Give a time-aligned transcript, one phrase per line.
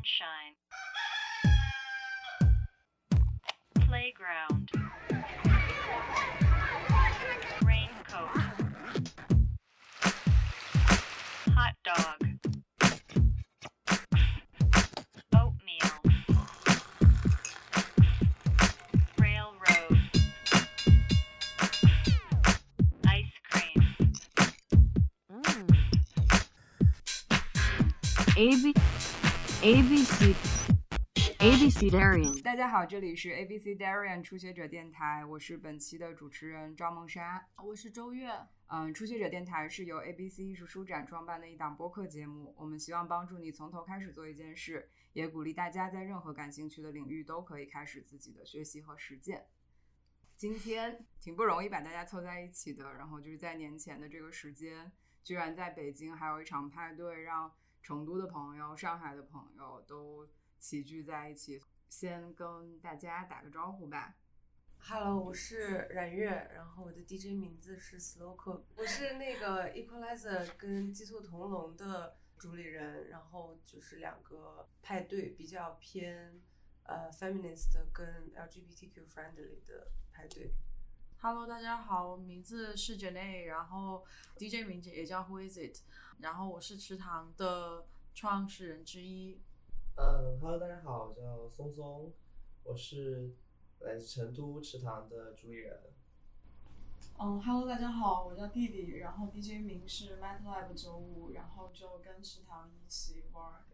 [0.00, 0.54] sunshine,
[3.80, 4.70] playground,
[7.64, 8.30] raincoat,
[11.54, 12.18] hot dog,
[15.34, 16.00] oatmeal,
[29.62, 29.62] railroad, ice cream.
[29.62, 30.34] A B A B C
[31.38, 32.42] A B C Darian。
[32.42, 37.46] 大家好，这里是 ABC Darian 初学者电台，我是本期的主持人赵梦莎。
[37.62, 38.30] 我是周月，
[38.68, 49.46] 嗯，初学者电台是由 ABC 艺术书展创办的一档播客节目，我们希望帮助你从头开始做一件事，也鼓励大家在任何感兴趣的领域都可以开始自己的学习和实践。
[50.36, 54.90] 今天挺不容易把大家凑在一起的，然后就是在年前的这个时间，
[55.22, 61.60] 居然在北京还有一场派对，让成都的朋友、上海的朋友都齐聚在一起。
[61.88, 64.14] 先跟大家打个招呼吧。
[64.78, 76.40] Hello，我是冉月，然后我的 DJ 名字是 Slow c o k 我是那个 Equalizer 跟鸡兔同笼的主理人，然后就是两个派对比较偏
[76.84, 80.54] 呃 feminist 跟 LGBTQ friendly 的派对。
[81.22, 84.02] Hello，大家好，名字是 Janae，然后
[84.38, 85.82] DJ 名字也叫 Who Is It，
[86.18, 89.38] 然后我是池塘的创始人之一。
[89.96, 92.10] 嗯，Hello，大家好，我叫松松，
[92.64, 93.34] 我是
[93.80, 95.78] 来自成都池塘的主理人。
[97.18, 103.64] 嗯，Hello，大家好，我叫弟弟，然后 DJ 名是 MATLAB 九五，然后就跟池塘一起玩儿。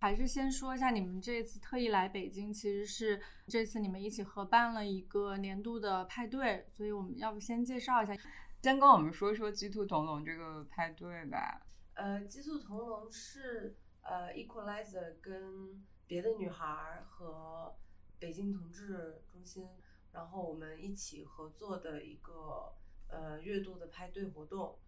[0.00, 8.16] 还是先说一下，你们这次特意来北京，其实是这次你们一起合办了一个年度的派对，所以我们要不先介绍一下，
[8.62, 11.60] 先跟我们说说鸡兔同笼这个派对吧。
[11.94, 17.76] 呃，鸡兔同笼是呃 Equalizer 跟别的女孩儿和
[18.20, 19.68] 北京同志中心，
[20.12, 22.72] 然后我们一起合作的一个
[23.08, 24.78] 呃月度的派对活动。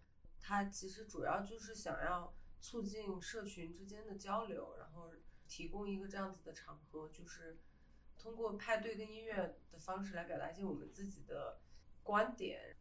[0.40, 5.10] 它其实主要就是想要促进社群之间的交流，然后
[5.48, 7.58] 提供一个这样子的场合，就是
[8.18, 11.60] 通过派对跟音乐的方式来表达一些我们自己的
[12.02, 12.76] 观点，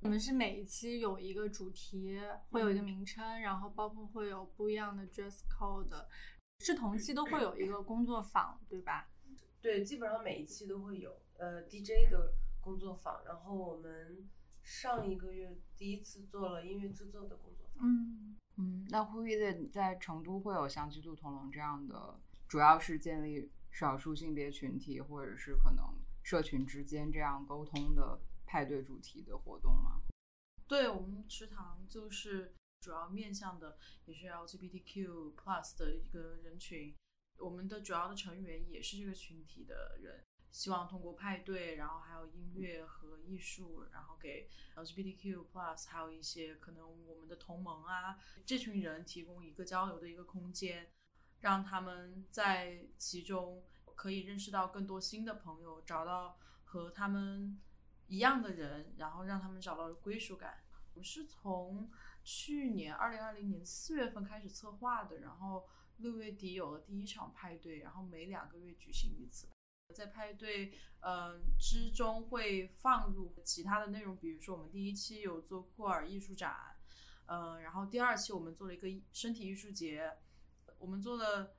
[0.00, 2.18] 我们是每一期有一个主题，
[2.50, 6.06] 会有一个名称，然后包括会有不一样的 dress code，
[6.58, 9.08] 是同期都会有一个工作坊，对吧？
[9.60, 14.28] 对，基本上每一期都会有呃 DJ 的工作坊，然后我们
[14.62, 17.84] 上一个月第一次做了音乐制作的工作坊。
[17.84, 22.18] 嗯，嗯，那呼吁的在成都会有像鸡兔同笼这样的，
[22.48, 25.84] 主要是建立少数性别群体或者是可能
[26.22, 30.00] 社群之间这样沟通的派对主题的活动吗？
[30.66, 36.94] 对我们池塘就是主要面向的也是 LGBTQ plus 的一个人群，
[37.38, 40.24] 我们的主要的成员也是这个群体的人，
[40.56, 50.90] 希望通过派对，然后还有音乐和艺术，然后给 LGBTQ plus 还有一些可能我们的同盟啊这群人提供一个交流的一个空间，
[51.40, 53.62] 让他们在其中
[53.94, 57.60] 可以认识到更多新的朋友，找到和他们
[58.06, 60.64] 一样的人，然后让他们找到归属感。
[60.94, 61.90] 我是从
[62.24, 65.68] 去年二零二零年四月份开始策划的，然后
[65.98, 69.46] 六月底有了第一场派对，然后每两个月举行一次。
[69.94, 76.74] 在派对嗯、之中会放入其他的内容，比如说我们第一期有做库尔艺术展，
[77.26, 80.16] 呃，然后第二期我们做了一个身体艺术节，
[80.80, 81.54] 我们做了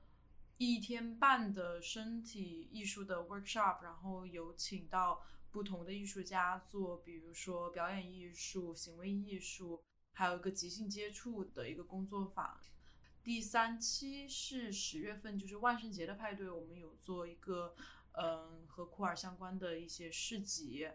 [0.58, 12.60] 一天半的身体艺术的 workshop，然后有请到不同的艺术家做，比如说表演艺术、行为艺术，还有一个即兴接触的一个工作坊。
[13.24, 17.74] 第三期是十月份，就是万圣节的派对，我们有做一个
[18.20, 20.88] 嗯和库尔相关的一些市集。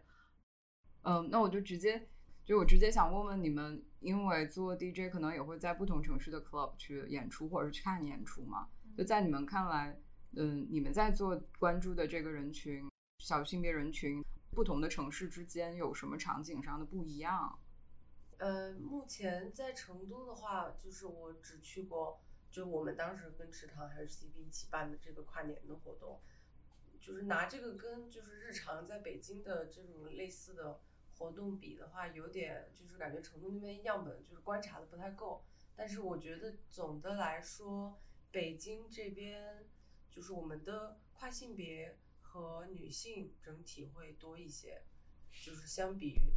[1.03, 2.07] 嗯，那我就直接，
[2.45, 8.69] 就我直接想问问你们，因为做 DJ 可能也会在不同城市的 club 去演出，或者是去看演出嘛？
[8.97, 9.99] 就在你们看来，
[10.37, 12.89] 嗯，你们在做关注的这个人群，
[13.19, 17.59] 小性别人群，不同的城市之间有什么场景上的不一样？
[18.37, 26.21] 呃，目前在成都的话，就是我只去过，就我们当时跟池塘还是 CP 一起办的这个跨年的活动，
[27.05, 30.79] 就是拿这个跟就是日常在北京的这种类似的
[31.17, 35.43] 活动比的话，有点就是感觉成都那边样本就是观察的不太够。
[35.75, 37.99] 但是我觉得总的来说，
[38.31, 39.67] 北京这边
[40.09, 44.83] 就是我们的跨性别和女性整体会多一些，
[45.29, 46.33] 就是相比于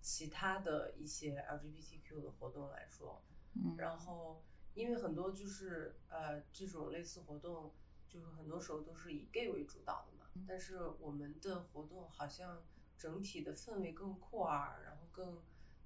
[0.00, 3.22] 其他的一些 LGBTQ 的活动来说，
[3.54, 4.42] 嗯然后
[4.74, 7.74] 因为很多就是呃这种类似活动，
[8.16, 10.26] 就是很多时候都是以 gay 为主导的嘛。
[10.48, 12.64] 但是我们的活动好像
[12.96, 15.42] 整体的氛围更酷儿，然后更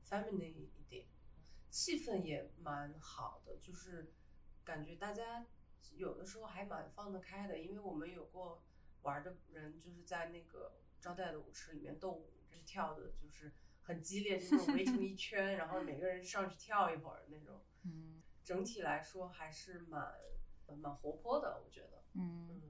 [0.09, 1.07] feminine 一点，
[1.69, 4.13] 气氛也蛮好的，就是
[4.65, 5.45] 感觉大家
[5.97, 8.63] 有的时候还蛮放得开的，因为我们有过
[9.03, 17.61] 玩的人就是在那个招待的舞池里面斗舞，就是跳的就是很激烈，就是围成一圈，然后每个人上去跳一会儿那种。
[17.83, 20.19] 嗯整体来说还是蛮
[20.77, 22.00] 蛮活泼的，我觉得。
[22.15, 22.63] 嗯，嗯，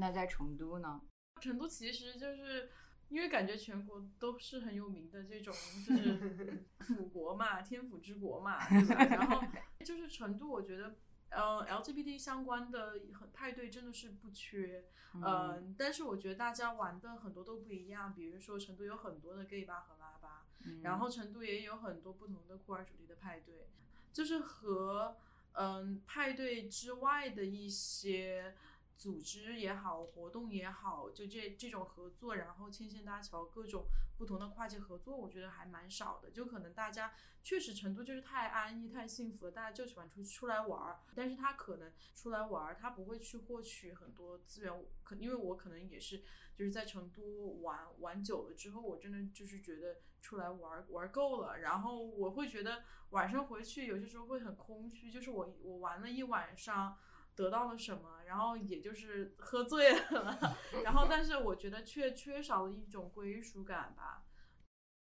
[0.00, 1.00] 那在成都呢？
[1.40, 2.70] 成都其实就是
[3.08, 5.54] 因为感觉全国都是很有名的这种，
[5.86, 9.04] 就是 府国嘛，天府之国嘛，对吧？
[9.04, 9.42] 然后
[9.84, 10.94] 就是成都，我觉得。
[11.28, 14.84] 呃，LGBT 相关的很派对真的是不缺，
[15.20, 23.68] 呃，但是我觉得大家玩的很多都不一样，比如说成都有很多的 gay 吧和拉吧，嗯然后成都也有很多不同的酷儿主题的派对，
[24.12, 25.16] 就是和
[25.56, 28.54] 嗯派对之外的一些
[28.96, 33.84] 组织也好，活动也好，就这这种合作，然后牵线搭桥，各种
[34.16, 36.30] 不同的跨界合作，我觉得还蛮少的。
[36.30, 37.12] 就可能大家
[37.42, 44.72] 确实成都就是太安逸、太幸福了，大家就喜欢出出来玩儿，但是他可能出来玩儿，他不会去获取很多资源。
[45.02, 46.22] 可因为我可能也是
[46.54, 56.96] 就是在成都玩玩久了之后，我真的就是觉得出来玩玩够了，然后我会觉得晚上回去有些时候会很空虚，就是我我玩了一晚上。
[57.36, 64.24] 得到了什么，然后也就是喝醉了， 然后但是我觉得却缺少了一种归属感吧。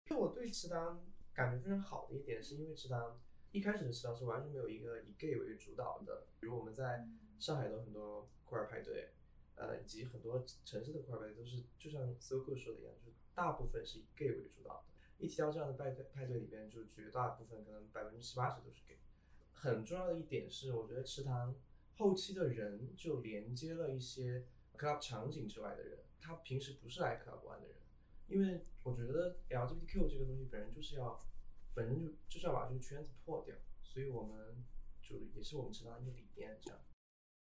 [0.05, 1.03] 就我对池塘
[1.33, 3.19] 感觉非常好的一点，是因为池塘
[3.51, 7.07] 一开始的池塘是完全没有一个以 gay 为主导的，比如我们在
[7.39, 9.13] 上海的很多酷儿派对，
[9.55, 14.83] 呃，以及很多城市的酷儿派对都是，就像 Soko 说的一样，就是大部分是以 gay 为主导的。
[15.17, 18.99] 一提到这样的派对派对里边，就绝大部分可能百分之七八十都是 gay。
[19.51, 21.55] 很重要的一点是，我觉得池塘
[21.97, 24.45] 后期的人就连接了一些
[24.77, 27.75] club 场景之外的人，他平时不是来 club 玩的人。
[28.27, 31.19] 因为我觉得 LGBTQ 这个东西本身就是要，
[31.73, 34.63] 本身就就是要把这个圈子破掉，所以我们
[35.01, 36.79] 就也是我们成长的一个理念这样。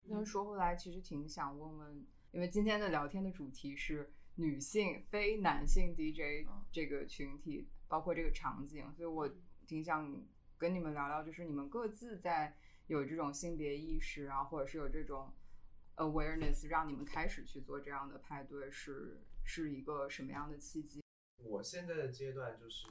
[0.06, 9.30] 那说回来，其实挺想问问，因为今天的聊天的主题是女性非男性 DJ 这个群体，包括这个场景，所以我
[9.68, 10.26] 挺想
[10.58, 12.58] 跟你们聊聊，就是你们各自在
[12.88, 15.34] 有这种性别意识啊，或者是有这种
[15.96, 21.02] awareness，让你们开始去做这样的派对，是是一个什么样的契机？
[21.38, 22.88] 我现在的阶段就是，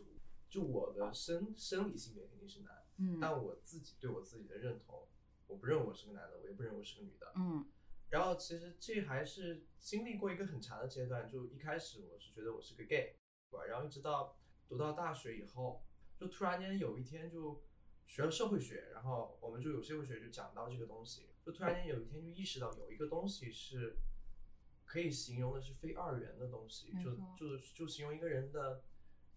[0.49, 5.07] 就我的生生理性别肯定是男，嗯但我自己对我自己的认同，
[5.47, 7.33] 我不认为我是个男的，我也不认为我是个女的。
[7.37, 7.65] 嗯
[8.11, 13.17] 然后其实这还是经历过一个很长的阶段，就一开始我是觉得我是个 gay，
[13.51, 13.65] 对吧？
[13.65, 14.37] 然后一直到
[14.69, 15.83] 读到大学以后，
[16.19, 17.65] 就突然间有一天就
[18.07, 23.97] 学了社会学，然后我们就有社会学就讲到这个东西，就突然间有一天就意识到有一个东西是
[24.85, 28.85] 可以形容的是非二元的东西，就就就形容一个人的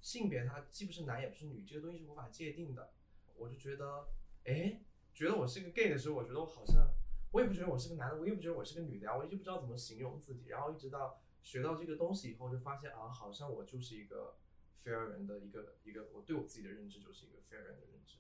[0.02, 2.94] 性别，它既不是男也不是女，这个东西是无法界定的。
[3.38, 4.08] 我就觉得，
[4.46, 4.82] 哎，
[5.14, 6.90] 觉得我是个 gay 的时候，我觉得我好像，
[7.32, 10.48] 我也不觉得我是个男的，我也不觉得我是个女的呀，我一直不知道怎么形容自己。
[10.48, 14.38] 然后一直到学到这个东西以后，就发现啊，好像我就是一个
[14.84, 18.18] 非二元的一个一个，我对我自己的认知就是一个非二元的认知，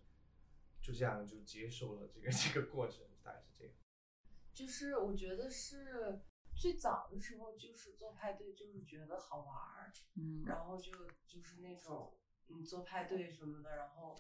[0.85, 3.73] 就这样就接受了这个 这个过程，大概是这样。
[4.53, 6.21] 就是我觉得是
[6.55, 10.91] 最早的时候，就是做派对，就是觉得好玩儿，嗯然后就
[11.25, 12.15] 就是那种
[12.49, 14.15] 嗯做派对什么的，然后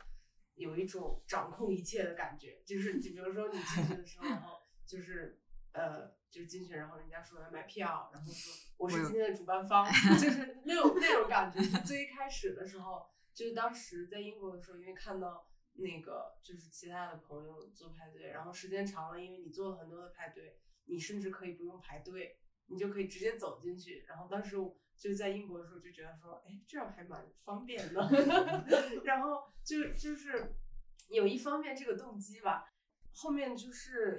[0.55, 5.39] 有一种掌控一切的感觉，就是就 比如说你进去的时候，然后就是
[5.73, 9.85] 呃就是进去，然后人家说要买票，然后说我是今天的主办方，
[10.19, 11.61] 就是那种那种感觉。
[11.85, 24.05] 最一开始的时候，就是当时在英国的时候，因为看到那个就是其他的朋友做派对，然后时间长了，因为你做了很多的派对，你甚至可以不用排队，你就可以直接走进去。
[24.07, 28.09] 然后当时我就在英国的时候就觉得说，哎，这样还蛮方便的。
[29.03, 30.55] 然后就就是
[31.09, 32.71] 有一方面这个动机吧，
[33.13, 34.17] 后面就是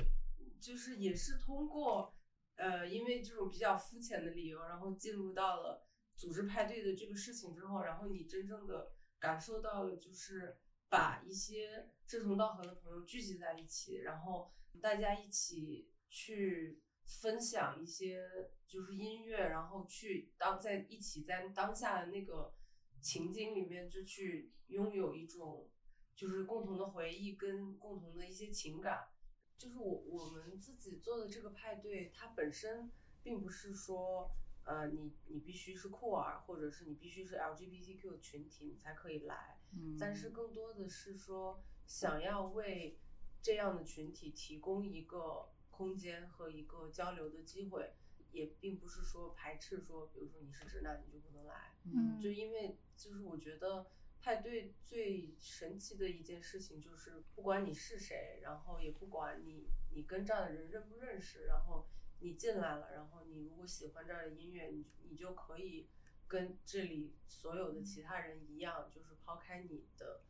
[0.61, 2.15] 就是也是通过
[2.57, 5.87] 呃，因为这种比较肤浅的理由，然后进入到了
[6.17, 16.81] 组织派对的这个事情之后，然后你真正的感受到了就是把一些志同道合的朋友聚集在一起，然后大家一起去
[17.21, 18.23] 分享一些
[18.67, 22.55] 就是音乐，然后去当在一起在当下的那个
[23.01, 25.71] 情景里面就去拥有一种
[26.15, 29.09] 就是共同的回忆跟共同的一些情感。
[29.59, 34.31] 就是我我们自己做的这个派对，它本身并不是说，
[34.67, 39.97] 呃，你你必须是酷儿，或者是你必须是 LGBTQ 群体你才可以来，嗯。
[39.99, 42.99] 但是更多的是说想要为
[43.41, 47.95] 这样的群体提供一个空间和一个交流的机会，
[48.33, 52.21] 也并不是说排斥说，比如说你是直男你就不能来，嗯。
[52.21, 53.87] 就因为就是我觉得
[54.21, 61.87] 派对最神奇的一件事情就是，不管你是谁，然后也不管你你跟这样的人认不认识，然后
[62.21, 65.89] 你进来了，然后你如果喜欢这儿的音乐，你你就可以
[66.27, 70.23] 跟这里所有的其他人一样，就是抛开你的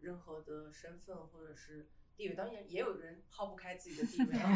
[0.00, 1.88] 任何的身份或者是。
[2.16, 4.52] 地位当然也有人抛不开自己的地位啊，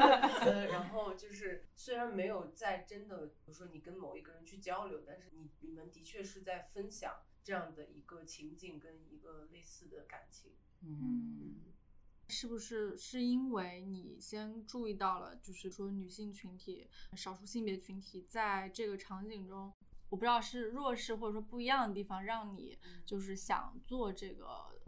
[0.48, 10.52] 呃，然后就是虽然没有在真的，比如说你跟某一个人去交流，但是你你们的确是在分享这样的一个情景跟一个类似的感情。
[10.80, 11.74] 嗯，
[12.32, 19.70] 是不是是因为你先注意到了，就是说女性群体、少数性别群体在这个场景中，
[20.08, 24.46] 我不知道是弱势或者说不一样的地方，让你就是想做这个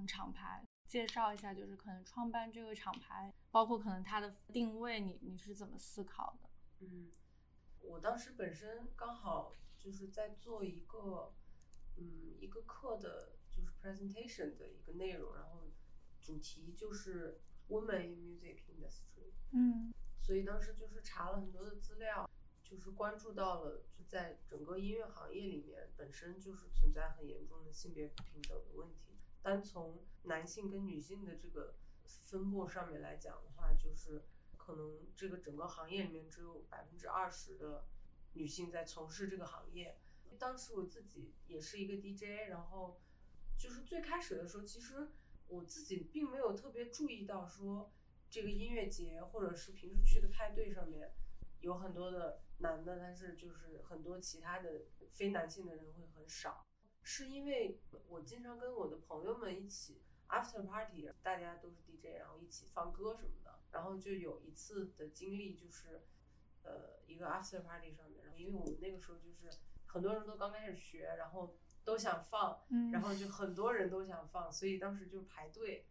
[0.09, 0.65] 厂牌。
[0.87, 6.49] 介绍一下，就是可能创办这个厂牌，包括可能它的定位，你你是怎么思考的？
[6.81, 7.11] 嗯，
[7.81, 11.35] 我当时本身刚好就是在做一个，
[11.97, 15.63] 嗯，一个课的，就是 presentation 的一个内容，然后
[16.25, 17.39] 主题就是
[17.69, 19.31] women in music industry。
[19.53, 22.29] 嗯，所以当时就是查了很多的资料，
[22.63, 29.19] 就是关注到了，就在整个音乐行业里面，本身就是存在很严重的性别不平等的问题。
[29.43, 34.25] 单从男性跟女性的这个分布上面来讲的话，就是
[34.57, 37.85] 可能这个整个行业里面只有百分之二十的
[38.33, 39.99] 女性在从事这个行业。
[40.37, 43.01] 当时我自己也是一个 DJ，然后
[43.57, 45.11] 就是最开始的时候，其实
[45.49, 47.93] 我自己并没有特别注意到说
[48.31, 51.13] 这个音乐节或者是平时去的派对上面
[51.61, 56.67] 有很多的男的，但是就是很多其他的非男性的人会很少。
[57.03, 63.61] 是因为我经常跟我的朋友们一起 after party，大家都是 DJ，然后一起放歌什么的。
[63.73, 66.03] 然后就有一次的经历，就是
[66.63, 69.51] 呃一个 after party 上面，然后因为我们那个时候就是
[69.87, 75.87] 很多人都刚开始学，然后都想放，嗯然后就很多人都想放，所以当时就排队，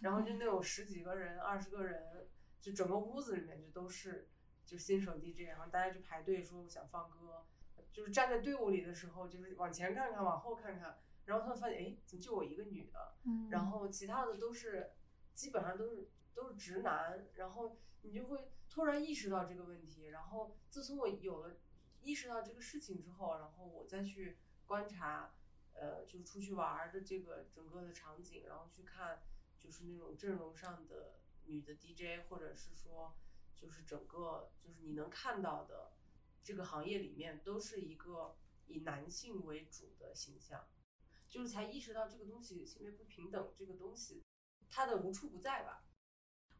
[0.00, 2.28] 然后就 那种十几个人、二十个人，
[2.60, 4.28] 就整个屋子里面就都是
[4.64, 7.44] 就新手 DJ，然后大家就排队说想放歌。
[7.92, 13.14] 就是站在队伍里的时候，就是往前看看，往后看看，然后他们发现，哎，怎么就我一个女的？
[13.24, 14.90] 嗯然后其他的都是
[15.32, 20.08] 基本上都是都是直男，然后你就会突然意识到这个问题。
[20.08, 21.56] 然后自从我有了
[22.02, 25.32] 意识到这个事情之后，然后我再去观察，
[25.74, 29.22] 呃，就是出去玩的这个整个的场景，然后去看
[29.58, 31.14] 就是那种阵容上的
[31.46, 33.16] 女的 DJ，或者是说
[33.54, 35.92] 就是整个就是你能看到的。
[36.42, 38.36] 这个行业里面都是一个
[38.68, 40.64] 以男性为主的形象，
[41.26, 44.22] 就是才意识到这个东西性别不平等这个东西，
[44.68, 45.82] 它的无处不在吧。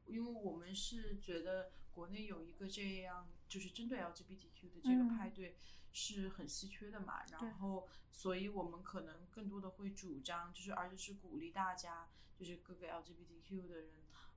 [0.05, 5.57] 因为我们是觉得国内有一个这样就是针对 LGBTQ 的这个派对
[5.97, 13.91] 是很稀缺的嘛，然后所以我们可能更多的会主张，就是而且是鼓励大家，就是各个 LGBTQ 的人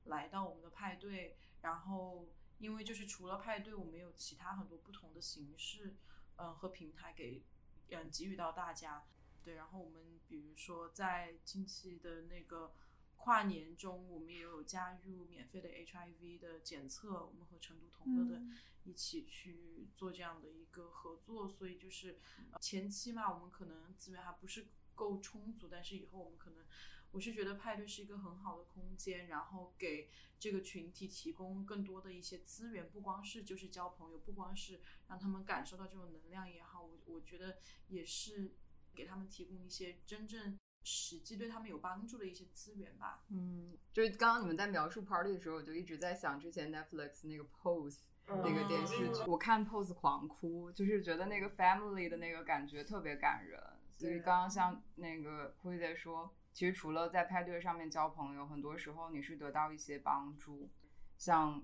[0.06, 2.30] 来到我们的派对，然后。
[2.60, 5.96] 因为就是除了派对，我们有其他很多不同的形式，
[6.36, 7.42] 嗯、呃、和平台给
[7.88, 9.06] 嗯、呃、给予到大家。
[9.42, 12.74] 对，然后我们比如说在近期的那个
[13.20, 18.42] 跨年中，我们也有加入免费的 HIV 的检测，我们和成都同乐的
[18.84, 21.48] 一起去做这样的一个合作。
[21.48, 22.18] 所以就是
[22.60, 26.66] 前期嘛，我们可能资源还不是够充足，但是以后我们可能。
[27.12, 37.58] 我是觉得派对是一个很好的空间，然后给这个群体提供更多的一些资源，不光是就是交朋友，不光是让他们感受到这种能量也好，我我觉得
[37.88, 38.52] 也是
[38.94, 40.56] 给他们提供一些真正
[40.90, 43.24] 实际对他们有帮助的一些资源吧。
[43.30, 53.62] 嗯，就是刚刚你们在描述 party 的时候，我就一直在想之前 Netflix 那个 Pose 那个电视剧，我看 Pose 狂哭，就是觉得那个 family 的那个感觉特别感人。
[53.98, 56.34] 所以刚刚像那个辉在说。
[56.52, 60.68] 其实除了在派对上面交朋友，很多时候你是得到一些帮助，
[61.16, 61.64] 像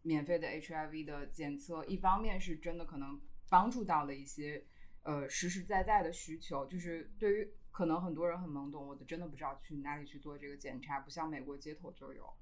[0.00, 4.64] 免费的 HIV 的检测，一方面是真的可能帮助到了一些
[5.02, 12.32] 呃实实在在的需求，就是对于可能很多人很懵懂，我真的不知道去哪里去做这个检查，不像美国街头就有，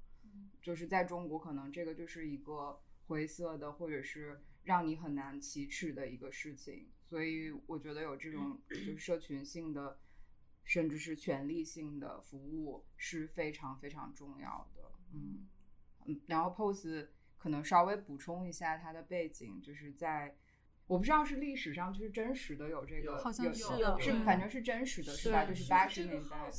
[0.61, 9.99] 就是在中国可能这个就是一个灰色的，或者是让你很难启齿的一个事情，所以我觉得有这种 就是社群性的。
[10.63, 15.47] 甚至是权利性的服务是非常非常重要的，嗯
[16.05, 16.21] 嗯。
[16.27, 17.07] 然后 POSE
[17.39, 20.37] 可能稍微补充一下它的背景，就是在
[20.91, 25.45] 我不知道是历史上就是真实的有这个，好像有是是反正是真实的，是吧？
[25.45, 26.51] 就是八十年代。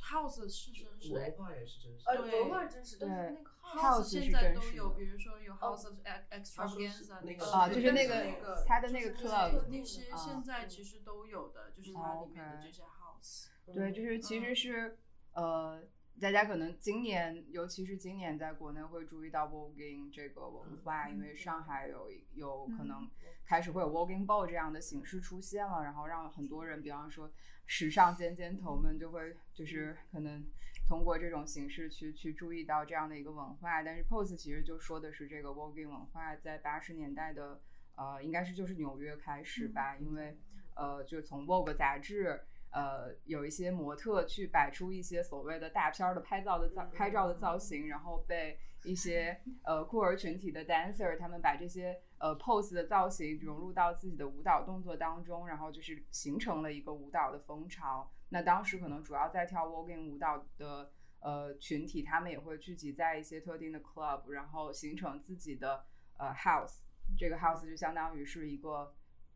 [0.00, 2.22] House 是真实文化也是真实呃，的。
[2.28, 5.98] 对文化真实，但是对那个 House 现是在都有，真实的比如说有 House of
[6.32, 13.46] Extravaganza 那个啊就是那个那个他的那个 club 特定是啊现在其实都有的，就是它里面的这些 House。
[13.72, 14.98] 对，就是其实嗯是、
[15.32, 15.82] 呃，
[16.20, 23.10] 大家可能今年，尤其是今年在国内会注意到 voguing 这个文化，因为上海有有可能
[23.44, 27.30] 开始会有 voguing ball 这样的形式出现了，然后让很多人，比方说
[27.66, 30.44] 时尚尖尖头们就会就是可能
[30.88, 37.60] 通过这种形式去去注意到这样的一个文化，但是 pose 其实就说的是这个 voguing 文化在八十年代的
[37.96, 40.38] 呃，应该是就是纽约开始吧，因为
[40.76, 42.40] 呃，就从 Vogue 杂志。
[42.74, 58.10] 呃，有一些模特去摆出一些所谓的大片儿的拍照的造拍照的造型，然后被一些呃酷儿群体的 dancer 他们把这些呃 pose 的造型融入到自己的舞蹈动作当中，然后就是形成了一个舞蹈的风潮。
[58.30, 60.90] 那当时可能主要在跳 voguing 舞蹈的
[61.20, 65.84] 呃群体，他们也会聚集在一些特定的 club，然后形成自己的
[66.18, 66.80] 呃 house。
[67.16, 68.92] 这个 house 就相当于是一个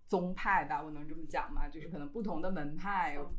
[0.09, 1.69] 宗派吧，我能这么讲吗？
[1.69, 3.31] 就是可能不同的门派有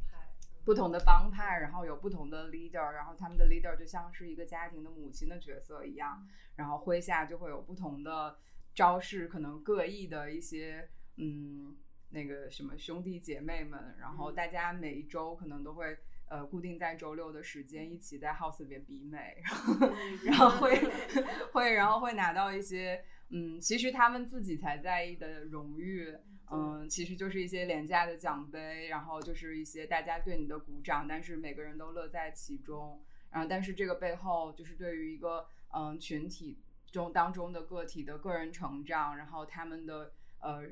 [0.64, 8.38] 不同的帮派，然后有不同的 leader，然后他们的 leader 就像是一个家庭的母亲的角色一样，然后麾下就会有不同的
[8.74, 11.76] 招式，可能各异的一些嗯
[12.12, 15.98] 那个什么兄弟姐妹们，然后大家每一周可能都会。
[16.32, 19.74] 呃，固定在周六的时间，一起在 house 里边比美，然后
[20.26, 20.80] 然后会
[21.52, 26.16] 会然后会拿到一些嗯，其实他们自己才在意的荣誉，
[26.52, 33.04] 嗯，其实就是一些廉价的奖杯，然后就是一些大家对你的鼓掌，但是每个人都乐在其中。
[33.32, 36.58] 然后，但是这个背后就是对于一个嗯群体
[36.92, 40.64] 中当中的个体的个人成长，然后他们的呃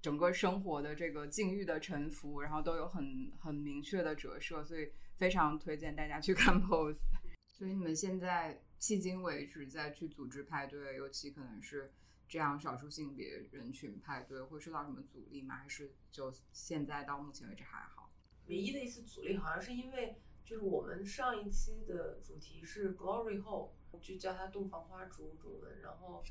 [0.00, 7.00] 整个生活的这个境遇的沉浮，然后都有很很明确的折射，所以非常推荐大家去看 Pose。
[7.46, 11.92] 所以你们现在迄今为止在去组织派对，尤其可能是
[12.28, 15.56] 这样少数性别人群派对，会受到什么阻力吗？
[15.56, 18.10] 还是就现在到目前为止还好？
[18.46, 26.22] 唯一的一次阻力好像是因为，就是我们上一期的主题是 Glory Hole，就叫它洞房花烛中文，然后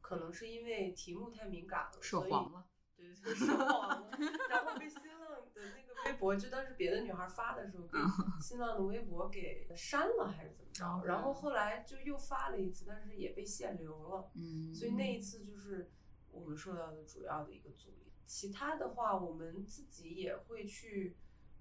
[0.00, 2.66] 可能是因为题目太敏感了，涉黄了。
[2.96, 4.10] 对对，涉黄了，
[4.48, 5.15] 然后被新浪
[5.56, 7.98] 的那个微博，就当时别的女孩发的时候，被
[8.40, 11.02] 新浪的微博给删了还是怎么着？
[11.04, 14.30] 然后后来就又发了一次，但是也被限流了。
[14.34, 15.90] 嗯，所以那一次就是
[16.30, 18.12] 我们受到的主要的一个阻力。
[18.24, 21.16] 其他的话，我们自己也会去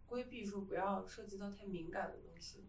[0.06, 2.68] 规避，说不要涉及到太敏感的东西。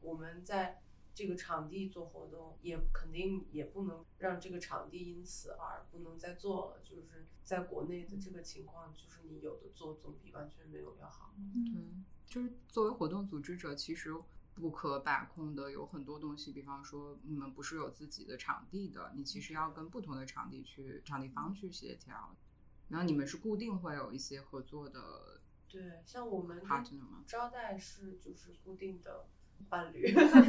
[0.00, 0.82] 我们在
[1.16, 6.82] 这个场地做活动，也肯定也不能让这个场地因此而不能再做了。
[6.84, 11.32] 就是在国内的这个情况，就是你有的做总比完全没有要好。
[11.72, 11.90] 对，
[12.26, 14.14] 就是作为活动组织者，其实
[14.52, 22.36] 不可把控的有很多东西，比方说你们不是有自己的场地的，你其实要跟不同的场地去场地方去协调，
[22.88, 26.62] 然后你们是固定会有一些合作的对，像我们？
[27.26, 29.26] 招待是就是固定的
[29.68, 30.02] 伴侣，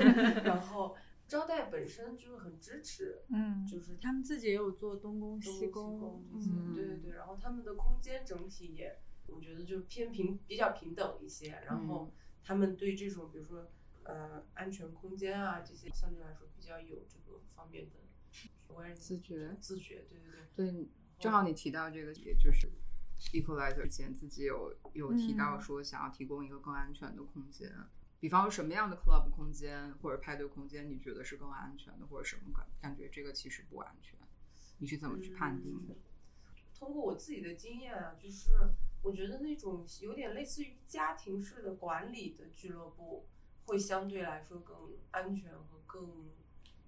[0.43, 0.96] 然后
[1.28, 12.12] 招待本身就是很支持，嗯，就是他们自己也有做东宫、西宫宫，这些，嗯，对对对，然后他们的空间整体也，我觉得就偏平比较平等一些，然后
[12.43, 13.70] 他们对这种比如说
[14.04, 17.96] 呃安全空间啊这些相对来说比较有这个方面的
[18.70, 19.50] 我也自觉。
[19.60, 20.88] 自觉，对对对，对，
[21.20, 22.70] 正好你提到这个，也就是
[23.34, 25.62] Equalizer 之前自己有有提到嗯。
[25.62, 27.70] 说想要提供一个更安全的空间，
[28.19, 34.17] 比方说什么样的 club 空间或者派对空间，你觉得是更安全的，或者什么感感觉这个其实不安全？
[34.80, 35.95] 你是怎么去判定的？
[36.73, 38.51] 通过我自己的经验啊，就是
[39.03, 43.27] 我觉得那种有点类似于家庭式的管理的俱乐部，
[43.65, 44.75] 会相对来说更
[45.12, 46.32] 安全和更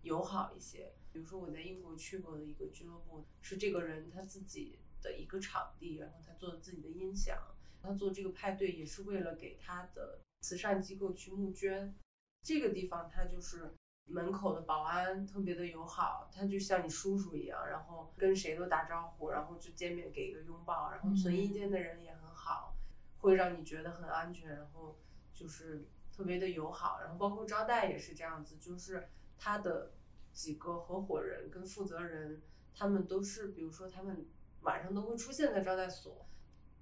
[0.01, 0.93] 友好一些。
[1.11, 7.37] 比如说我在英国去过的一个俱乐部，是这个人他自己的一个场地，然后他做自己的音响，
[7.81, 11.95] 他做这个派对也是为了给他的慈善机构去募捐。
[12.41, 13.73] 这个地方它就是
[14.05, 22.75] 门口的保安特别的友好，他就像你叔叔一样，然后跟谁都打招呼，然后就见面给一个拥抱，然后存意间的人也很好，
[23.19, 24.97] 会让你觉得很安全，然后
[25.33, 29.91] 就是特别的友好，然后包括招待也是这样子，就是他的
[30.31, 32.41] 几个合伙人跟负责人，
[32.73, 34.25] 他们都是比如说他们
[34.61, 36.25] 晚上都会出现在招待所。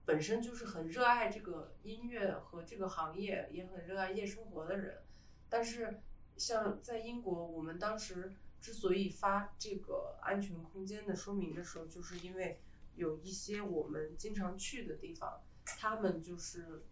[0.07, 4.99] 本身就是很热爱这个音乐和这个行业，也很热爱夜生活的人，
[5.49, 5.99] 但是
[6.37, 12.61] 像在英国，我们当时之所以发这个安全空间的说明的时候，就是因为
[12.95, 16.85] 有一些我们经常去的地方，他们就是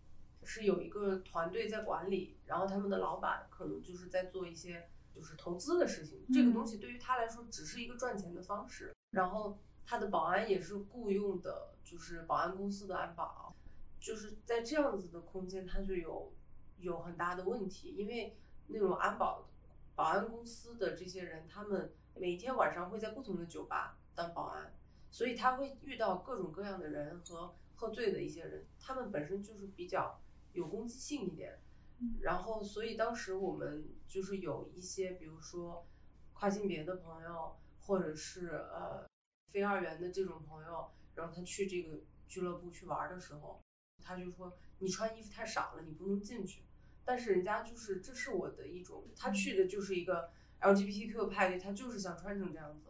[0.43, 13.55] 是有一个团队在管理，然后他们的老板可能就是在做一些就是投资的事情，这个东西对于他来说只是一个赚钱的方式，然后他的保安也是雇佣的，就是保安公司的安保，
[13.99, 16.33] 就是在这样子的空间，它就有
[16.79, 18.35] 有很大的问题，因为
[18.67, 19.47] 那种安保
[19.95, 24.73] 保安公司的这些人，他们每天晚上会在不同的酒吧当保安，
[25.11, 30.19] 所以他会遇到各种各样的人和喝醉的一些人，他们本身就是比较
[30.53, 31.59] 有攻击性一点，
[32.21, 35.85] 然后所以当时我们就是有一些，比如说
[36.33, 39.05] 跨性别的朋友，或者是呃
[39.51, 43.61] 非二元的这种朋友，然后他去这个俱乐部去玩的时候，
[44.03, 46.63] 他就说你穿衣服太少了，你不能进去。
[47.03, 52.89] 但是人家就是这是我的一种，他去的就是一个 LGBTQ 派对，他就是想穿成这样子，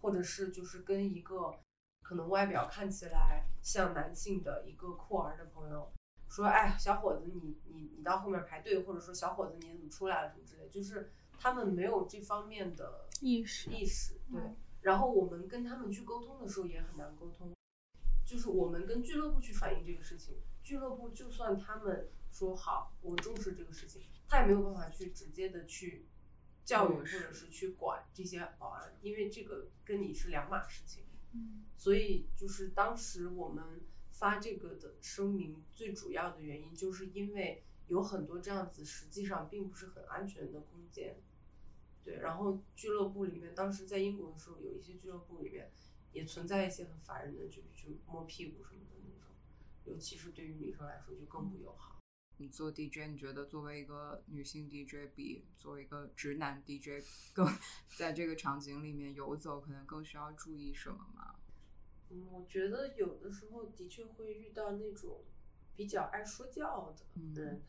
[0.00, 1.58] 或者是就是跟一个
[2.02, 5.90] 可能外表看起来像男性的一个酷儿的朋友
[6.28, 14.40] 说，哎，小伙子你你你到后面排队，或者说小伙子你怎么出来了什么之类，就是他们没有这方面的意识意识，对。
[14.82, 17.54] 然后我们跟他们去沟通的时候也很难沟通，
[18.24, 26.06] 就是我们跟俱乐部去反映这个事情，俱乐部就算他们说好，我重视这个事情，他也没有办法去直接的去
[26.64, 31.04] 教育或者是去管这些保安，因为这个跟你是两码事情。
[31.32, 41.20] 嗯所以就是当时我们发这个的声明，最主要的原因就是因为有很多这样子实际上并不是很安全的空间。
[42.04, 45.72] 对，然后俱乐部里面，当时在英国的时候，有一些俱乐部里面
[46.14, 49.34] 也存在一些很烦人的，就是去摸屁股什么的那种，
[49.84, 52.00] 尤其是对于女生来说就更不友好。
[52.36, 57.46] 你做 DJ，你觉得作为一个女性 DJ 比作为一个直男 DJ 更
[57.96, 61.36] 在这个场景里面游走，可能更需要注意什么吗？
[62.10, 65.24] 嗯，我觉得有的时候的确会遇到那种
[65.76, 67.62] 比较爱说教的人。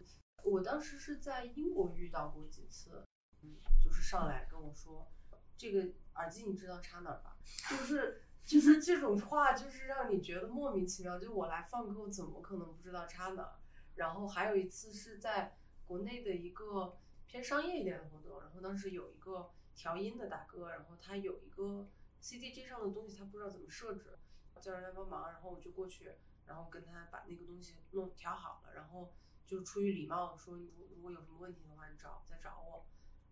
[0.44, 3.04] 我当时是在英国遇到过几次，
[3.42, 5.12] 嗯，就是上来跟我说，
[5.58, 7.38] 这个耳机你知道插哪儿吧？
[7.70, 11.18] 就是就是这种话，就是让你觉得莫名其妙。
[11.18, 13.56] 就我来放歌，我怎么可能不知道插哪？
[13.96, 21.90] 然后还有一次是在国内的一个偏商业一点的活动，然后当时有一个调音的大哥，然后他有一个
[22.22, 24.18] CDJ 上的东西，他不知道怎么设置，
[24.62, 26.12] 叫人来帮忙，然后我就过去，
[26.46, 29.12] 然后跟他把那个东西弄调好了，然后
[29.46, 32.86] 就出于礼貌说，如如果有什么问题的话，你找再找我。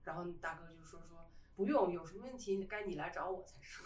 [0.04, 3.84] 然后大哥就说说不用，有什么问题该你来找我才是。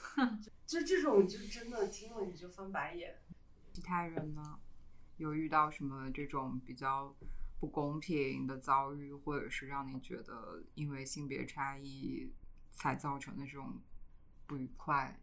[0.65, 3.21] 就就这种就真的听了你就翻白眼。
[3.73, 4.59] 其他人呢，
[5.17, 7.13] 有遇到什么这种比较
[7.59, 12.31] 不公平的遭遇，或者是让你觉得因为性别差异
[12.71, 13.81] 才造成的这种
[14.45, 15.19] 不愉快？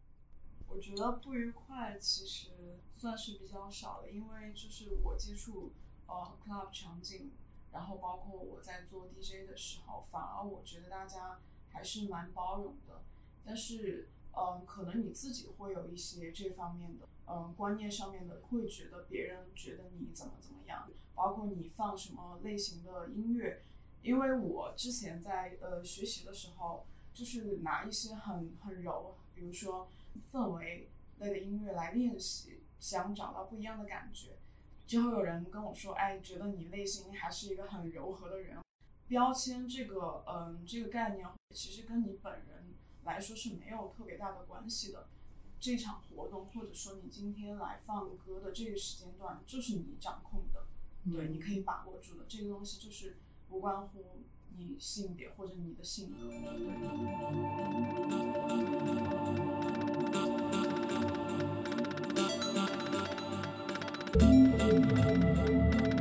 [0.68, 5.72] 我觉得不愉快其实算是比较少的，因为就是我接触
[6.07, 7.33] 呃 club 场景，
[7.72, 11.38] 然后包括我在做 DJ 的时候，反而我觉得大家
[11.74, 13.02] 还是蛮包容的。
[13.44, 23.62] 但是嗯、可能你自己会有一些这方面的嗯、观念上面的，会觉得别人觉得你怎么怎么样，包括你放什么类型的音乐。
[24.02, 29.88] 因为我之前在呃学习的时候，就是拿一些很很柔，比如说
[30.32, 34.37] 氛围类的音乐来练习，想找到不一样的感觉。
[34.87, 38.63] 就会有人跟我说，哎，觉得你内心还是一个很柔和的人。
[39.08, 45.08] 标签这个，嗯，这个概念其实跟你本人来说是没有特别大的关系的。
[45.60, 50.66] 这场活动或者说你今天来放歌的这个时间段，就是你掌控的，
[51.10, 52.24] 对，你可以把握住的。
[52.28, 53.16] 这个东西就是
[53.48, 54.22] 不关乎
[54.56, 56.18] 你性别或者你的性格。
[64.20, 65.93] 因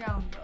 [0.00, 0.38] 这样的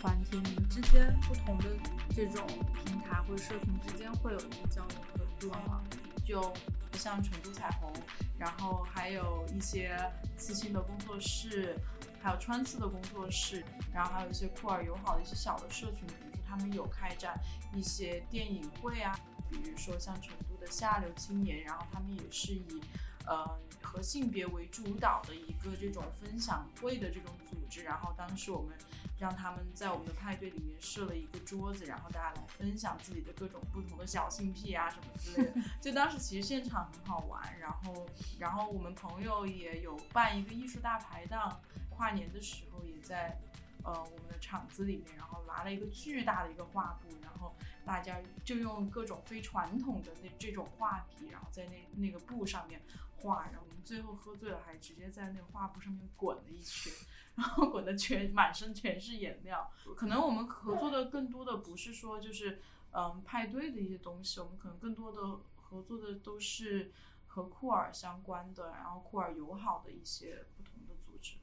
[0.00, 1.66] 团体，你们之间不同的
[2.10, 2.44] 这种
[2.84, 5.84] 平台或者社群之间会有一个交流合作吗？
[6.26, 6.52] 就
[6.94, 7.92] 像成都彩虹，
[8.36, 9.96] 然后还有一些
[10.36, 11.76] 刺青的工作室，
[12.20, 17.38] 还有穿刺的工作室，然后还有一些酷儿友好的一些小的社群，比如说他们有开展
[17.72, 19.16] 一些电影会啊，
[19.48, 22.82] 比如说像成都的下流青年，然后他们也是以
[23.28, 28.76] 呃和性别为主导的一个这种分享会的这种组织，然后当时我们
[29.18, 35.54] 让他们在我们的派对里面设了一个桌子，然后大家来分享自己的各种不同的小性癖啊什么之类的。
[35.80, 38.06] 就当时其实现场很好玩，然后
[38.38, 43.38] 然后我们朋友也有办一个艺术大排档，跨年的时候也在
[43.84, 47.54] 呃我们的场子里面，然后拿了一个巨大的一个画布，然后
[47.88, 52.82] 大家就用各种非传统的那这种画笔，然后在那那个布上面
[53.16, 56.92] 画，然后我们最后喝醉了，还直接在那个画布上面滚了一圈，
[57.36, 59.70] 然后滚的全满身全是颜料。
[59.96, 62.60] 可能我们合作的更多的不是说就是
[62.92, 66.92] 嗯派对的一些东西，我们可能更多的合作的都是
[67.26, 71.38] 和酷儿相关的，然后酷儿友好的一些不同的组织。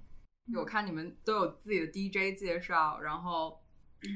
[0.56, 3.60] 我看你们都有自己的 DJ 介绍，然后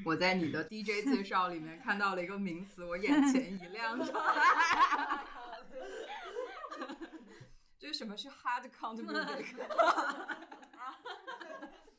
[0.06, 3.98] 我在你的 DJ 介绍里面看到了一个名词，我眼前一亮，
[7.78, 9.46] 就 是什么是 hard count music？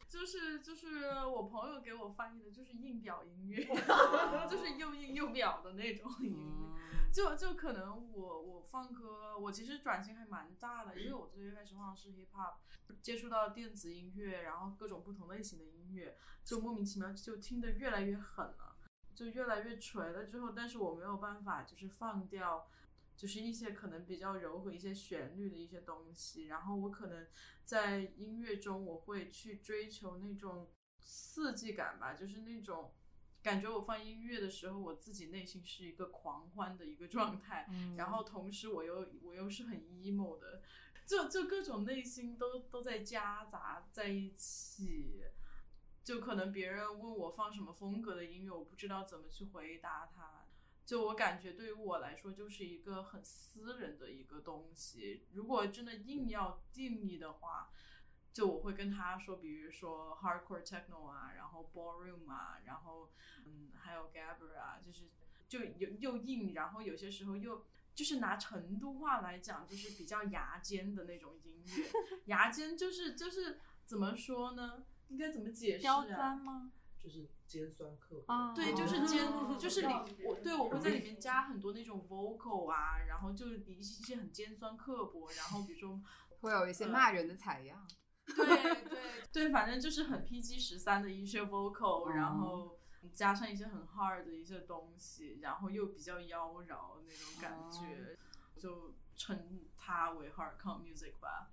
[0.08, 3.64] 就是就是我朋友给我翻译的，就是硬表音乐，
[4.50, 6.79] 就是又硬又表的那种音乐。
[7.12, 12.56] 就就可能我我放歌，我其实转型还蛮大的，因为我最开始放的是 hip hop，
[13.02, 18.76] 接触到电子音乐，然后各种不同类型的音乐，就莫名其妙就听得越来越狠了，
[19.14, 22.68] 就越来越锤了之后，但是我没有办法就是放掉。
[23.16, 27.26] 就是一些可能比较柔和一些旋律的一些东西，然后我可能
[27.66, 32.94] 在音乐中我会去追求那种刺激感吧，就是那种
[33.42, 40.62] 感觉我放音乐的时候，我自己内心是一个狂欢的一个状态，然后同时我又我又是很 emo 的，
[41.06, 45.24] 就就各种内心都都在夹杂在一起，
[46.04, 50.46] 就可能别人问我放什么风格的音乐，我不知道怎么去回答他。
[50.84, 55.24] 就我感觉，对于我来说，就是一个很私人的一个东西。
[55.32, 57.70] 如果真的硬要定义的话，
[58.32, 63.10] 就我会跟他说，比如说 hardcore techno 啊，然后 ballroom 啊，然后
[63.44, 65.10] 嗯，还有 gabber 啊，就是
[65.48, 71.90] 就又又硬，然后有些时候又就是拿成都话来讲，就是比较牙尖的那种音乐。
[72.26, 74.84] 牙尖就是就是怎么说呢？
[75.08, 76.06] 应该怎么解释刁啊？
[76.06, 76.72] 钻吗？
[77.02, 78.32] 就是尖酸刻薄。
[78.32, 79.26] 啊对，就是尖，
[79.58, 86.00] 就是里哦我对我会在里面加很多那种 vocal 啊，然后就一些很尖酸刻薄，然后比如说，
[86.40, 87.84] 会有一些骂人的采样。
[88.34, 88.98] 对对。
[89.32, 92.76] 对，反正就是很 PG 十三的一些 vocal，、哦然后
[93.12, 96.64] 加上一些很 hard 的一些东西，然后又比较妖娆
[97.06, 98.16] 那种感觉，
[98.60, 101.50] 就称它为 hardcore music 吧。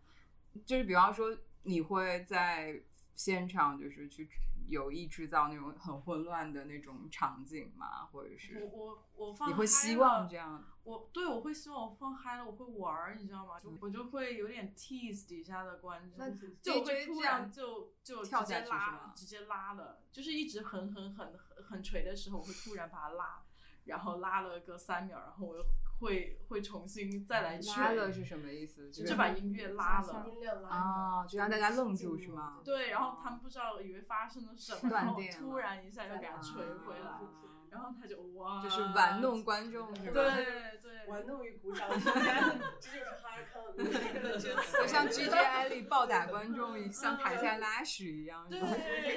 [0.66, 2.82] 就是比方说，你会在
[3.16, 4.28] 现场就是去
[4.68, 8.06] 有意制造那种很混乱的那种场景吗？
[8.12, 10.64] 或者是我我我放你会希望了这样？
[10.84, 13.60] 我对我会希望我放嗨了，我会玩儿，你知道吗？
[13.60, 23.44] 就我就会有点 tease 底下的观众，就会突然就就直跳下去是接拉吗，直接拉了，就是一直很很很很很锤的时候，我会突然把它拉，
[23.86, 25.64] 然后拉了个三秒，然后我又
[26.00, 28.90] 会会重新再来去，拉了是什么意思？
[28.92, 30.26] 就把音乐拉了。
[30.28, 32.62] 音量拉啊，就让大家愣住是吗？
[32.64, 37.22] 对，然后他们不知道以为发生了什么，然后突然一下又给它吹回来，啊
[37.72, 39.94] 然后他就哇，就是玩弄观众？
[39.94, 48.50] 对对，玩弄于鼓掌， 这就是哈康的就像 G J 艾丽暴打观众， 像台下拉屎一样。
[48.50, 48.60] 对，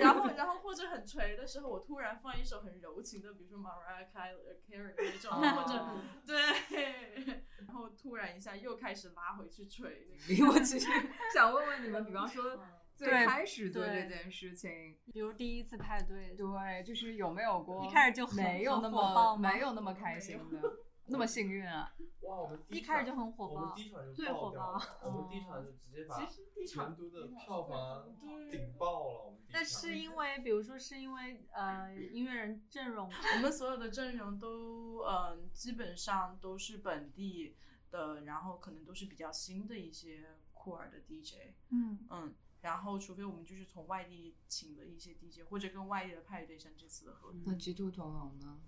[0.01, 5.87] 然后然后或者很锤的时候，我突然放一首很柔情的，比如说 Mariah Carey 那种，哦或者
[6.27, 10.47] 对，然后突然一下又开始拉回去锤那个。
[10.53, 10.89] 我其实
[11.35, 12.59] 想问问你们，比方说
[13.01, 20.61] 最对开始做这件事情，比如第一次派对，对，就是有没有过一开始就很没有那么没有那么开心的，
[21.07, 21.91] 那么幸运啊？
[22.21, 29.35] 哇，我们第一开始就很火我们爆第一场就最火爆 我们第一场就直接把其实第一场成都的票房对顶爆了。
[29.53, 37.57] 那是因为，比如说是因为呃音乐人阵容，我们所有的阵容都嗯、基本上都是本地
[37.91, 42.35] 的，然后可能都是比较新的一些酷儿的 DJ，嗯，嗯。
[42.62, 48.61] 然后，除非我们就是从外地请了一些 DJ，或者跟外地的派对，像这次的合作，那鸡兔同笼呢？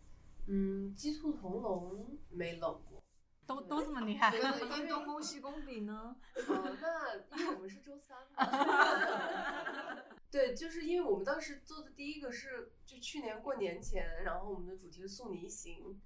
[0.46, 3.02] 嗯，鸡兔同笼没冷过。
[3.44, 6.16] 都都这么厉害，跟跟东宫西宫比呢？
[6.48, 8.46] 哦， 那因为我们是周三嘛。
[10.30, 16.00] 对，就是因为我们当时做的第一个是，就去年过年前，然后我们的主题是送你一行，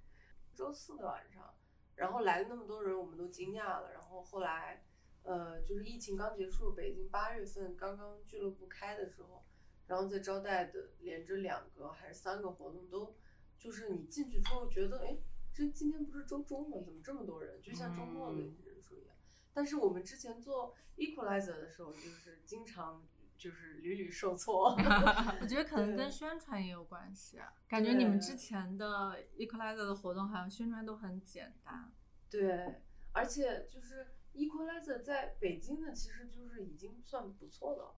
[0.55, 1.53] 周四的晚上，
[1.95, 3.93] 然后来了那么多人，我们都惊讶了。
[3.93, 4.83] 然后后来，
[5.27, 9.43] 呃，就是疫情刚结束，北京八月份刚刚俱乐部开的时候，
[9.87, 13.13] 然后在招待的连着两个还是三个活动都，
[13.57, 15.17] 就是你进去之后觉得，哎，
[15.53, 16.77] 这今天不是周中吗？
[16.85, 17.61] 怎么这么多人？
[17.61, 19.13] 就像周末的人数一样。
[19.53, 23.05] 但是我们之前做 Equalizer 的时候，就是经常
[23.37, 24.75] 就是屡屡受挫。
[25.41, 27.51] 我觉得可能跟宣传也有关系啊。
[27.67, 31.91] 感觉你们之前的 Equalizer 的活动好像宣传都很简单。
[32.29, 32.81] 对，
[33.13, 37.95] 而且就是 Equalizer 在北京的其实就是已经算不错了，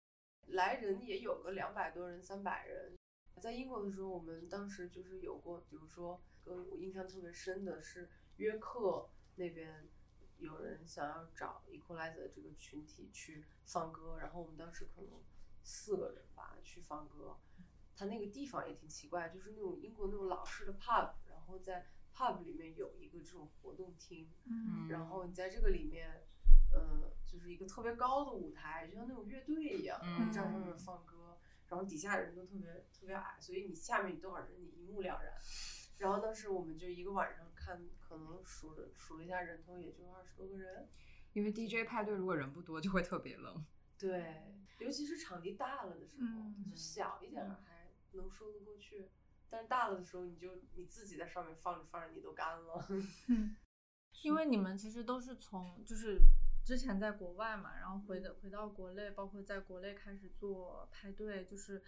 [0.47, 2.95] 来人也有个两百多人、三百人。
[3.41, 9.85] 在英国的时候，我们当时就是有过，比如说，跟我印象特别深的是约克那边
[10.37, 15.21] 有人想要找 Equalizer 这个群体去放歌，然后我们当时可能
[15.61, 17.37] 四个人吧去放歌，
[17.95, 26.09] 它那个地方也挺奇怪，就是那种英国那种老式的 pub，然后在 pub 里面有一个这种活动厅，嗯然后你在这个里面，
[26.73, 35.33] 呃，就是一个特别高的舞台，就像那种乐队一样，然后站上面放歌，然后底下人都特别特别矮，所以你下面多少人你一目了然。
[35.97, 40.87] 然后当时我们就一个晚上看，可能数了数了一下人头，也就二十多个人。
[41.33, 43.63] 因为 DJ 派对如果人不多就会特别冷。
[43.97, 44.43] 对，
[44.79, 49.09] 尤其是场地大了的时候，嗯就小一点儿还能说得过去，
[49.49, 52.87] 但是大了的时候，你就你自己在上面放着放着，你都干了。
[54.23, 56.19] 因为你们其实都是从就是
[56.65, 61.81] 之前在国外嘛，然后回的回到国内，包括在国内开始做派对，就是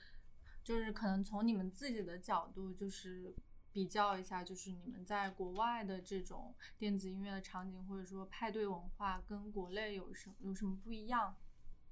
[0.64, 3.36] 就是可能从你们自己的角度，就是
[3.74, 11.36] 比较一下，就是你们在国外的这种电子音乐的场景，或者说派对文化跟国内有什有什么不一样？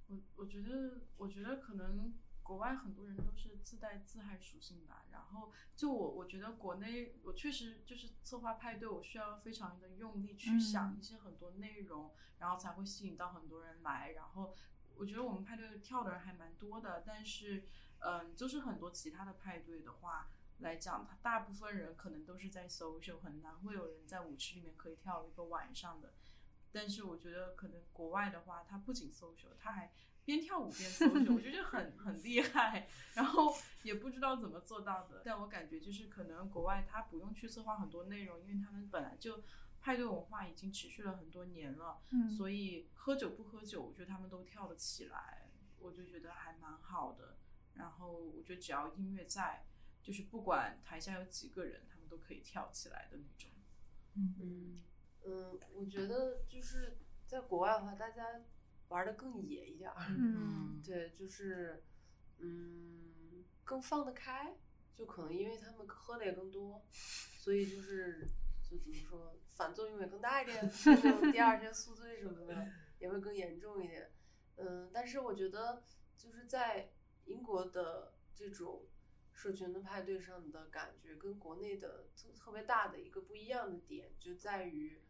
[0.08, 2.14] 我我觉得，我觉得可能
[2.50, 5.06] 国外很多人都是自带自嗨属性吧。
[5.12, 14.14] 然后就我，我觉得国内我确实就是策划派对，我需要非常的用力去想嗯一些很多内容，然后才会吸引到很多人来。
[14.14, 14.56] 然后
[14.96, 17.66] 我觉得我们派对跳的人还蛮多的，但是
[18.00, 20.32] 嗯，就是很多其他的派对的话。
[20.60, 26.12] 来讲，他大部分人可能都是在 social，很难会有人在舞池里面可以跳一个晚上的。
[26.70, 29.94] 但是我觉得可能国外的话，它不仅 social，它还
[30.30, 32.88] 边跳舞边 social，我觉得很 很厉害。
[33.16, 39.44] 然后也不知道怎么做到的，但我感觉就是可能国外他不用去策划很多内容，因为他们本来就
[39.82, 47.38] 派对文化已经持续了很多年了，嗯所以喝酒不喝酒，我觉得他们都跳得起来，我就觉得还蛮好的。
[47.74, 49.66] 然后我觉得只要音乐在，
[50.04, 53.50] 就是不管台下有几个人，他们都可以跳起来的那种。
[54.16, 54.84] 嗯
[55.26, 58.42] 嗯，我觉得就是在国外的话，大家
[58.90, 59.96] 玩的更野一点儿。
[60.10, 61.84] 嗯对，就是
[62.40, 64.56] 嗯更放得开，
[64.94, 68.28] 就可能因为他们喝的也更多，所以就是
[68.70, 70.70] 就怎么说，反作用也更大一点，
[71.32, 72.68] 第二天宿醉什么的
[73.00, 74.12] 也会更严重一点。
[74.58, 75.84] 嗯，但是我觉得
[76.18, 76.92] 就是在
[77.26, 78.88] 英国的这种
[79.32, 85.02] 社群的派对上的感觉，跟国内的特特别大的一个不一样的点，就在于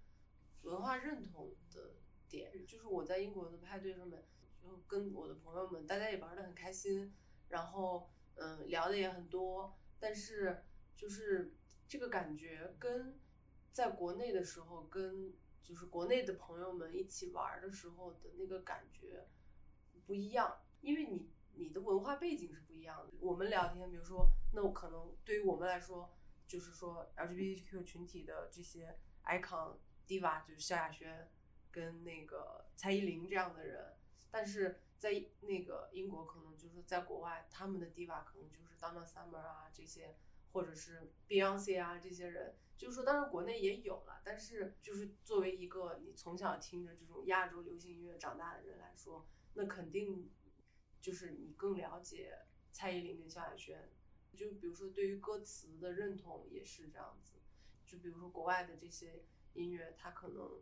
[0.64, 1.96] 文化认同的
[2.30, 2.52] 点。
[2.66, 4.24] 就是我在英国的派对上面，
[4.62, 7.14] 就跟我的朋友们，大家也玩的很开心，
[7.50, 10.64] 然后嗯聊的也很多，但是
[10.96, 11.56] 就是
[11.88, 13.20] 这个感觉跟
[13.72, 19.28] 在国内的时候，跟就是国内的朋友们一起玩的时候的那个感觉
[20.06, 23.14] 不一样，因为你你的文化背景是不一样的。
[23.20, 26.12] 我们聊天，比如说，那我可能对于我们来说，
[26.48, 31.30] 就是说 LGBTQ 群体的这些 icon diva，就是萧亚轩
[31.72, 33.96] 跟那个蔡依林这样的人，
[34.32, 40.16] 但是在那个英国，可能就是在国外，他们的 diva 可能就是 Donna Summer 啊这些，
[40.52, 42.56] 或者是 Beyonce 啊这些人。
[42.78, 50.32] 就是说，当然国内也有了，但是就是作为一个你从小听着这种亚洲流行音乐长大的人来说，那肯定
[51.02, 52.40] 就是你更了解
[52.72, 53.92] 蔡依林跟萧亚轩。
[54.34, 57.34] 就比如说对于歌词的认同也是这样子，
[57.86, 60.62] 就比如说国外的这些音乐，它可能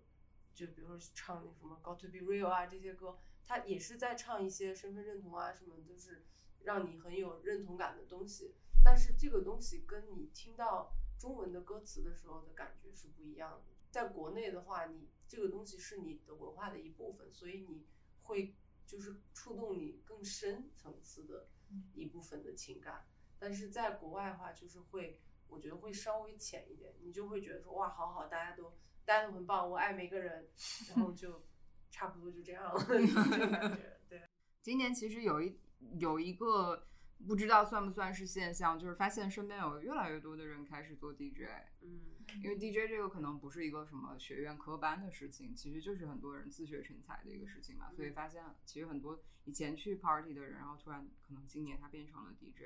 [0.58, 6.26] 就比如说唱那什么《Got to Be Real》啊这些歌，它也是在唱一些身份认同啊什么，就是
[6.64, 8.56] 让你很有认同感的东西。
[8.84, 13.76] 但是这个东西跟你听到中文的歌词的时候的感觉是不一样的。
[13.92, 17.86] 在国内的话，你这个东西是你的文化的一部分，所以你
[18.24, 18.56] 会
[18.88, 21.48] 就是触动你更深层次的
[21.94, 23.06] 一部分的情感。
[23.38, 28.74] 但是在国外的话，就是会，我觉得会稍微浅一点，你就会觉得说哇，好好，大家都
[29.08, 30.46] 大家都很棒，我爱每个人，
[30.90, 31.42] 然后就
[31.90, 33.98] 差不多就这样了， 这种感觉。
[34.10, 34.22] 对，
[34.62, 35.58] 今年其实有一
[35.98, 36.86] 有一个
[37.26, 41.48] 不知道算不算是现象，就是发现身边有越来越多的人开始做 DJ，
[41.82, 42.02] 嗯
[42.44, 52.66] 因为 DJ 这个可能不是一个什么学院科班的事情，其实就是很多人自学成才的一个事情嘛，所以发现其实很多以前去 party 的人，然后突然可能今年他变成了 DJ，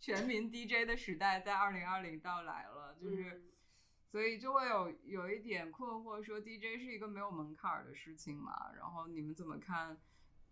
[0.00, 3.34] 全民 DJ 的时代在二零二零到来了，就是。
[3.34, 3.53] 嗯
[4.14, 8.72] 所以就会有有一点困惑，说 DJ 是一个没有门槛的事情嘛？
[8.76, 10.00] 然后你们怎么看？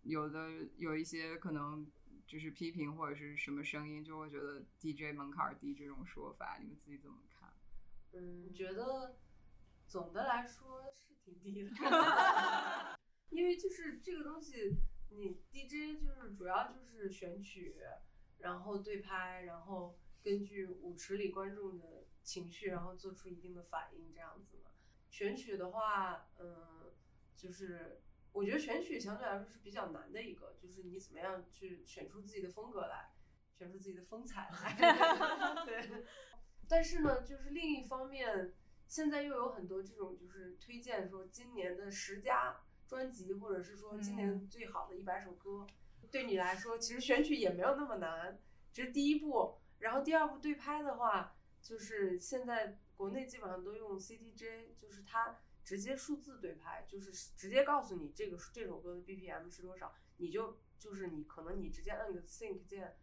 [0.01, 1.89] 有的有一些可能
[2.27, 7.53] 就是批评或者是什么声音，就会觉得 DJ 门槛低这种说法，你们自己怎么看？
[8.11, 9.15] 嗯，觉得
[9.87, 11.71] 总的来说是挺低的，
[13.31, 14.75] 因为就是这个东西，
[15.09, 17.77] 你 DJ 就是主要就是选曲，
[18.39, 24.71] 然后对拍，然后根据舞池里观众的情绪，然后做出一定的反应，这样子嘛。
[25.09, 26.91] 选曲的话，嗯，
[27.35, 28.01] 就是
[28.31, 33.11] 我觉得选曲相对来说是比较难的一个，就是你怎么样去选出自己的风格来，
[33.55, 34.73] 选出自己的风采来。
[35.65, 36.05] 对。
[36.67, 38.53] 但是呢，就是另一方面，
[38.87, 45.67] 现在又有很多这种就是推荐说今年的十佳专辑，或者是说今年最好的一百首歌，
[46.09, 48.39] 对你来说其实选曲也没有那么难，
[48.71, 49.59] 这是第一步。
[49.79, 62.97] 然后第二步对拍的话，就是现在国内基本上都用 CDJ，就是它直接数字对拍，就是直接告诉你这个这首歌的 BPM 是多少，你就就是你可能你直接按个 sync 键，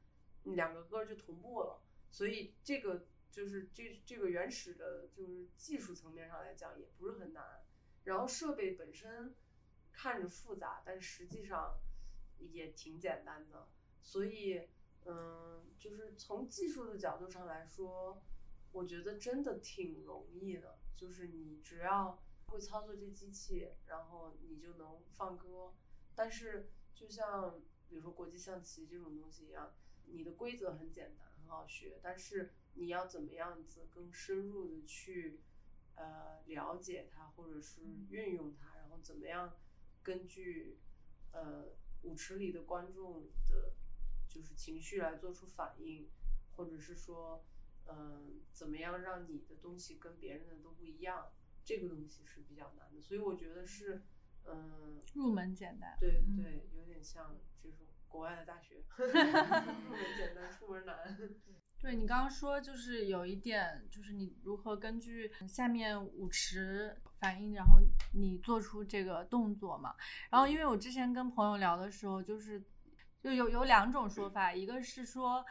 [0.45, 1.83] 两个歌就同步了。
[2.11, 7.65] 所以这个就是这这个原始的，就是技术层面上来讲也不是很难。
[8.05, 9.35] 然后设备本身
[9.93, 11.79] 看着复杂，但实际上
[12.39, 13.69] 也挺简单的。
[14.03, 14.69] 所以，
[15.05, 18.23] 嗯，就是从技术的角度上来说，
[18.73, 20.79] 我觉得真的挺容易的。
[20.97, 25.73] 就是你只要会操作这机器，然后你就能放歌。
[26.15, 27.59] 但是，就像
[27.89, 29.73] 比如说国际象棋这种东西一样，
[30.05, 35.41] 你的规则很简单，很好学，但是你要怎么样子更深入的去
[35.95, 39.57] 呃了解它，或者是运用它，然后怎么样
[40.03, 40.79] 根据
[41.33, 41.69] 呃
[42.03, 43.73] 舞池里的观众的，
[44.29, 46.11] 就是情绪来做出反应，
[46.57, 47.50] 或者是说嗯、
[47.91, 48.23] 呃
[48.53, 51.33] 怎么样让你的东西跟别人的都不一样，
[51.65, 54.03] 这个东西是比较难的，所以我觉得是
[54.47, 55.97] 嗯、入门简单。
[56.01, 57.79] 对嗯对，有点像这种
[58.09, 61.17] 国外的大学， 入门简单，出门难。
[61.81, 67.81] 对你刚刚说，就是有一点，就是你如何根据下面舞池反应，然后
[68.13, 69.95] 你做出这个动作嘛。
[70.31, 72.63] 然后因为我之前跟朋友聊的时候，就是
[73.23, 75.45] 就有有两种说法，一个是说。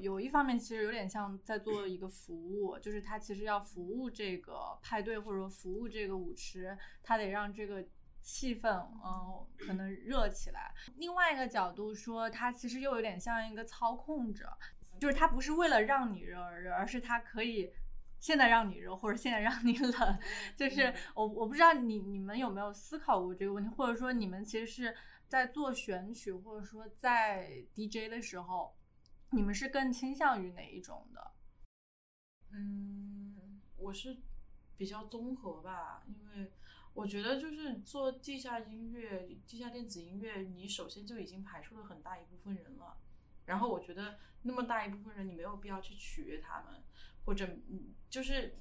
[0.00, 7.84] 有一方面其实有点像在做一个服务，就是他其实要服务这个派对或者说服务这个舞池，他得让这个
[8.20, 8.68] 气氛
[9.04, 10.72] 嗯可能热起来。
[10.96, 14.48] 另外一个角度说，它其实又有点像一个操控者，
[15.00, 17.70] 就是他不是为了让你热而热，而是他可以
[18.20, 20.18] 现在让你热，或者现在让你冷。
[20.56, 24.94] 就是我我不知道你你们有没有思考过这个问题，或者说你们其实是
[25.26, 28.74] 在做选曲，或者说在 DJ 的时候，
[29.32, 31.32] 你们是更倾向于哪一种的？
[32.50, 34.18] 嗯，我是
[34.76, 36.52] 比较综合吧，因为
[36.92, 42.98] 我觉得就是做地下音乐、地下电子音乐，你首先就已经排除了很大一部分人了。
[43.46, 46.82] 然后我觉得那么大一部分人，你没有必要去取悦他们，
[47.24, 48.58] 或者嗯，就是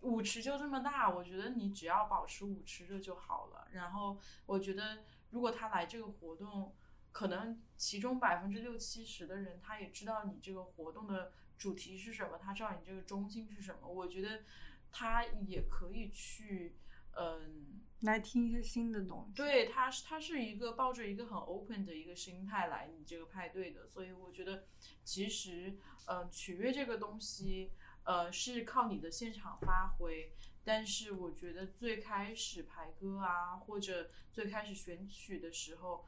[0.00, 3.68] 舞池就这么大，我觉得你只要保持舞池热就好了。
[3.70, 6.74] 然后我觉得如果他来这个活动，
[7.14, 13.86] 可能其中百分之六七十的人，他也知道你这个活动的主题是什么，他知道你这个中心是什么。
[13.86, 14.42] 我觉得
[14.90, 16.74] 他也可以去，
[17.16, 19.32] 嗯，来听一些新的东西。
[19.36, 24.64] 对，他是他是一个抱着一个很 open 的一个心态来你这个派对的，所以我觉得
[25.04, 27.70] 其实，嗯，取悦这个东西，
[28.02, 30.32] 呃，是靠你的现场发挥。
[30.66, 36.06] 但是我觉得最开始排歌啊，或者最开始选曲的时候，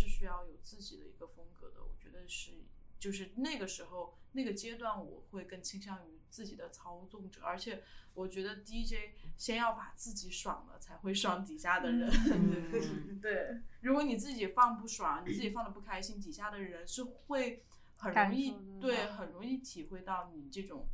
[0.00, 1.82] 是需要有自己的一个风格的。
[1.82, 2.52] 我觉得是，
[2.98, 7.42] 就是那个时候那个阶段，我会更倾向于自己的操纵者。
[7.42, 7.82] 而且
[8.14, 12.08] 我觉得 DJ 先要把自己爽了，才会爽底下的人。
[12.32, 17.62] 嗯对，如果你自己放不爽，你自己放的不开心，底下的人是会
[17.96, 20.88] 很容易对，很容易体会到你这种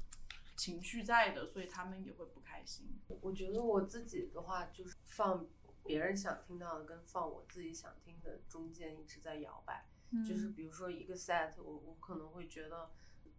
[0.56, 2.98] 情绪在的，所以他们也会不开心。
[3.20, 5.46] 我觉得我自己的话，就是放
[5.86, 9.86] 别人想听到的跟放我自己想听的中间一直在摇摆。
[10.26, 12.90] 就是比如说一个 set，我我可能会觉得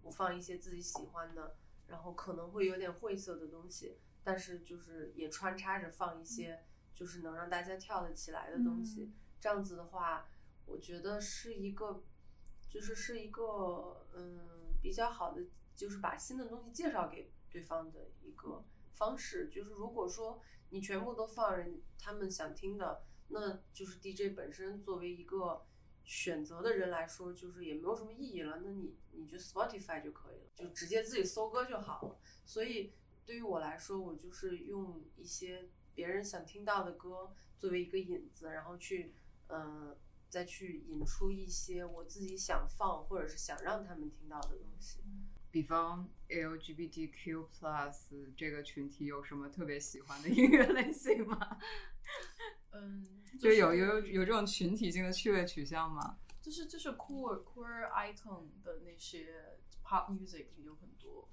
[0.01, 1.55] 我放一些自己喜欢的，
[1.87, 9.03] 然后可能会有点晦涩的东西，但是就是也穿插着放一些就是能让大家跳得起来的东西。
[9.03, 10.27] 嗯这样子的话，
[10.65, 12.03] 我觉得是一个
[12.67, 15.41] 就是是一个嗯比较好的，
[15.75, 18.65] 就是把新的东西介绍给对方的一个
[18.97, 19.47] 方式。
[19.49, 25.65] 就是如果说你全部都放人他们想听的，那就是 DJ 本身作为一个
[26.03, 28.61] 选择的人来说，就是也没有什么意义了。
[28.63, 32.19] 那你你就 Spotify 就可以了，就直接自己搜歌就好了。
[32.45, 32.93] 所以
[33.25, 39.13] 对于我来说，我就是用一些别人想听到的歌作为一个引子，然后去
[39.49, 39.97] 嗯、
[40.29, 44.99] 再去引出一些我自己想放或者是想让他们听到的东西。
[45.51, 51.57] 比方 LGBTQ plus 这个群体有什么特别喜欢的音乐类型吗？
[52.73, 53.07] 嗯，
[53.39, 56.17] 就有有有这种群体性的趣味取向吗？
[56.41, 61.27] 就是就是 queer queer icon 的那些 pop music 有很多，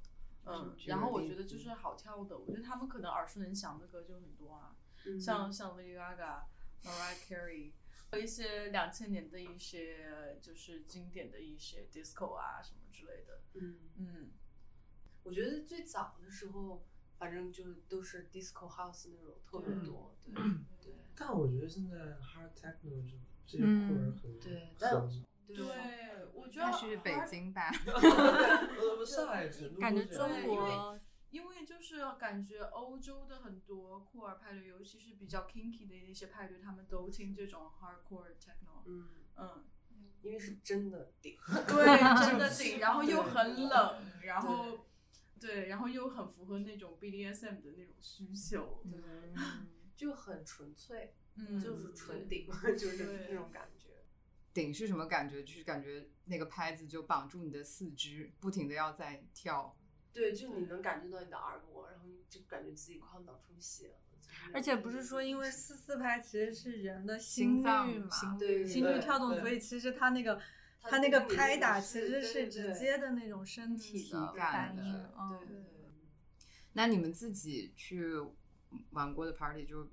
[0.47, 4.75] 嗯，然后我觉得就是好跳的，我觉得他们可能耳熟能详的歌就很多啊，
[5.07, 6.43] 嗯像像 Lady Gaga、
[6.83, 7.84] Mariah Carey，和
[8.19, 14.31] 一些两千年的一些就是经典的一些 disco 啊什么之类的，嗯，嗯，
[15.23, 16.85] 我觉得最早的时候，
[17.19, 20.35] 反正就都是 disco house 那种特别多，对
[20.81, 25.09] 对但我觉得现在 hard techno 就这些嗯酷儿很对但
[25.47, 25.67] 对对，
[26.33, 27.71] 我觉得他是北京吧？
[27.87, 30.99] 呃，上海、成都感觉中国
[31.35, 38.85] 因为就是感觉欧洲的很多酷儿派对，尤其是比较 kinky 的一些派对，他们都听这种 hardcore techno。
[38.87, 39.65] 嗯，嗯，
[40.23, 44.87] 因为是真的顶， 对，真的 顶，然后又很冷，然后
[45.41, 48.81] 对，然后又很符合那种 BDSM 的那种需求。
[48.85, 49.35] 对
[49.97, 52.47] 就很纯粹，嗯，就是纯顶，
[52.79, 53.89] 就是对那种感觉。
[54.53, 55.43] 顶是什么感觉？
[55.43, 59.77] 就是感觉那个拍子就绑住你的四肢，不停的要在跳。
[60.15, 63.95] 对，就你能感觉到你的耳膜，然后就感觉自己快要脑出血了。
[64.53, 70.41] 而且不是说因为四四拍其实是人的心脏率嘛，心对心率跳动，所以其实它那个
[70.81, 75.65] 它它那个拍打其实是直接的那种身体体的感的反应，对嗯，对对。
[76.75, 78.13] 那你们自己去
[78.91, 79.91] 玩过的 party 就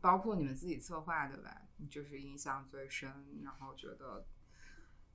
[0.00, 1.62] 包括你们自己策划的吧？
[1.90, 3.10] 就是印象最深，
[3.42, 4.26] 然后觉得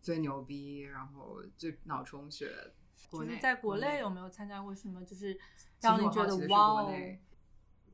[0.02, 2.74] 最牛逼，然后最脑充血。
[3.10, 5.38] 国内就是在国内内有没有参加过什么，就是
[5.82, 6.94] 让你觉得哇哦，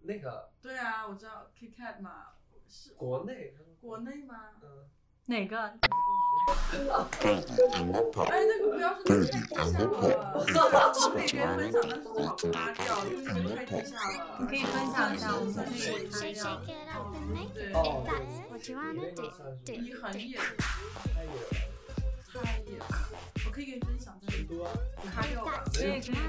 [0.04, 2.28] 那个对啊，我知道 Kit Kat 嘛，
[2.68, 4.36] 是国内，国内吗？
[4.62, 4.90] 嗯，
[5.26, 5.74] 哪个？
[6.48, 14.38] 哎，那个不要是那个太地下了，我可以跟分享，但是最好擦掉，因为那个太地下了。
[14.40, 15.60] 你可以分享一下，我们可
[16.28, 16.72] 以擦掉。
[17.54, 17.76] 对，哦
[18.50, 19.30] ，what you 你 wanna 那个 do.
[19.36, 21.36] 算是你很野，太野了，
[22.34, 22.86] 太野了，
[23.34, 24.48] 我可以分享很。
[24.48, 24.72] 多、啊，
[25.14, 25.44] 还有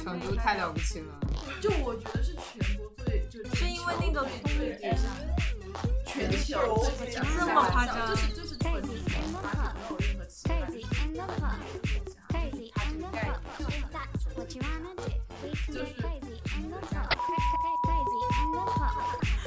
[0.02, 1.20] 成都太了不起了。
[1.60, 4.96] 就我觉得是全国最，就是因为那个最姐，
[6.04, 10.66] 全球这么夸张，就是就是就是全球没有任何其他的。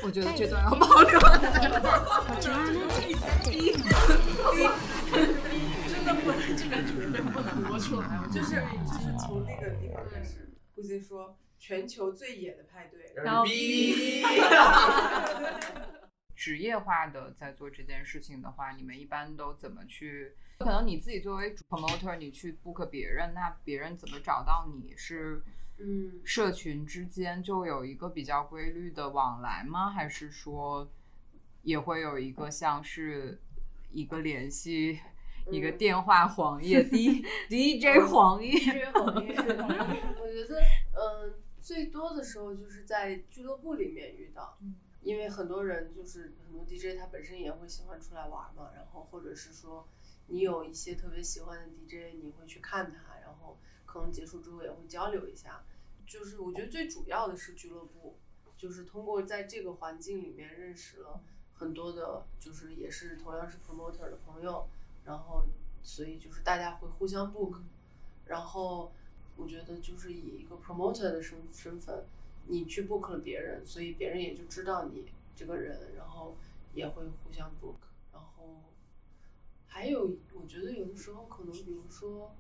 [0.03, 1.19] 我觉得这段要保留。
[6.04, 8.20] 真的不能，这个绝对不能播出来。
[8.20, 14.24] 我就是就是从那个地方开始，估计说全球最野的派对，然后逼，
[16.36, 20.34] 职业化的在做这件事情的话，你们一般都怎么去？
[20.58, 24.95] 可能你自己作为 promoter，你去 book 别人，那别人怎么找到你？
[24.97, 25.43] 是
[25.78, 29.91] 嗯社群之间就有一个比较规律的往来吗？
[29.91, 30.91] 还是说
[31.62, 33.39] 也会有一个像是
[33.91, 34.99] 一个联系？
[35.50, 35.78] 一个嗯。
[35.78, 38.52] 电话黄页，D DJ 黄页，
[38.94, 39.34] 我觉
[40.48, 40.62] 得，
[40.94, 44.58] 嗯，最多的时候就是在俱乐部里面遇到，
[45.02, 49.88] 因为很多人就是很多 DJ 他本身也会喜欢出来玩嘛，然后或者是说
[50.28, 55.64] 你有一些特别喜欢的 DJ，你会去看他，然后可能结束之后也会交流一下，
[56.06, 58.18] 就是我觉得最主要的是俱乐部，
[58.58, 61.22] 就是通过在这个环境里面认识了
[61.54, 64.68] 很多的，就是也是同样是 promoter 的朋友，
[65.06, 65.45] 然后
[65.82, 67.60] 所以就是大家会互相 book，
[68.26, 68.91] 然后
[69.36, 72.06] 我觉得就是以一个 promoter 的身身份，
[72.47, 76.36] 你去 book 了别人，所以别人也就知道你这个人，然后
[76.74, 77.78] 也会互相 book，
[78.14, 78.64] 然后
[79.68, 82.36] 还有我觉得有的时候可能比如说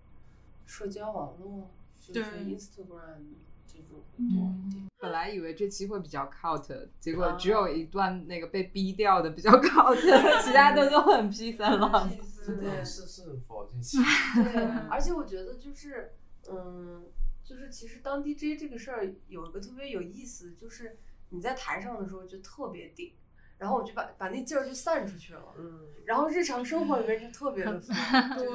[0.65, 2.31] 社交网络，就是。
[2.31, 3.23] 对 Instagram
[3.67, 4.90] 这种会多一点。
[5.21, 9.95] 本来以为这期会比较 cut，结果啊只有一段那个被逼掉的比较 cut，
[10.43, 12.09] 其他的都很 and love。
[12.43, 13.99] 真的是是否这期？
[14.33, 16.13] 对，而且我觉得就是，
[16.49, 17.03] 嗯，
[17.43, 20.97] 就是其实当 DJ 这个事儿有一个特别有意思，就是
[21.29, 23.13] 你在台上的时候就特别顶，
[23.61, 25.53] 然后我就把把那劲儿就散出去了。
[25.55, 28.47] 嗯，然后日常生活里面就特别的烦，对，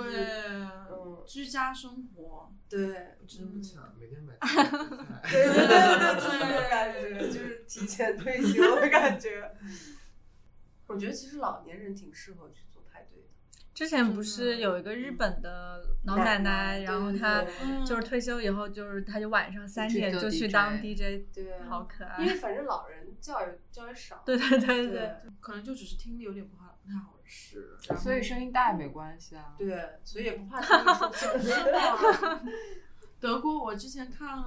[0.91, 4.35] 嗯，居家生活，对，真不强，每天买
[5.31, 9.49] 对对对对，就是这种感觉，就是提前退休的感觉。
[10.89, 12.76] 我觉得其实老年人挺适合去做。
[13.77, 17.45] 之前不是有一个日本的老奶奶，然后她
[17.85, 22.24] 就是退休以后，就是她就晚上三点就去当 DJ，对，好可爱。
[22.24, 24.22] 因为反正老人觉也觉也少。
[24.24, 29.55] 对对对对可能就只是听力有点不好，不太好使，所以声音大也没关系啊。
[29.59, 30.59] 对，所以也不怕。
[33.20, 34.43] 德国，我之前看，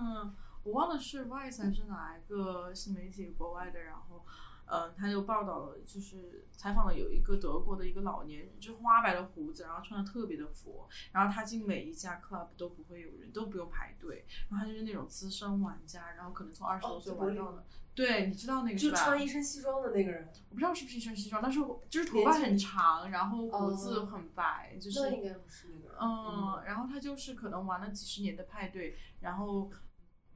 [0.64, 4.26] 我忘了是 Vice 还是哪一个新媒体国外的，然后，
[4.70, 17.66] 呃，他就报道了，就是采访了有一个德国的一个老年人，就是花白的胡子，然后穿的特别的佛，然后他进每一家 club 都不会有人，都不用排队，然后他就是那种资深玩家，然后可能从二十多岁玩到了。
[17.96, 18.92] 对，你知道那个就？
[18.92, 25.98] 穿一身西装的那个人，我不知道是不是一身西装，但是我就是头发很长，然后胡子哦很白，就是那应该不是那个人。
[26.00, 29.70] 嗯，然后他就是可能玩了几十年的派对，然后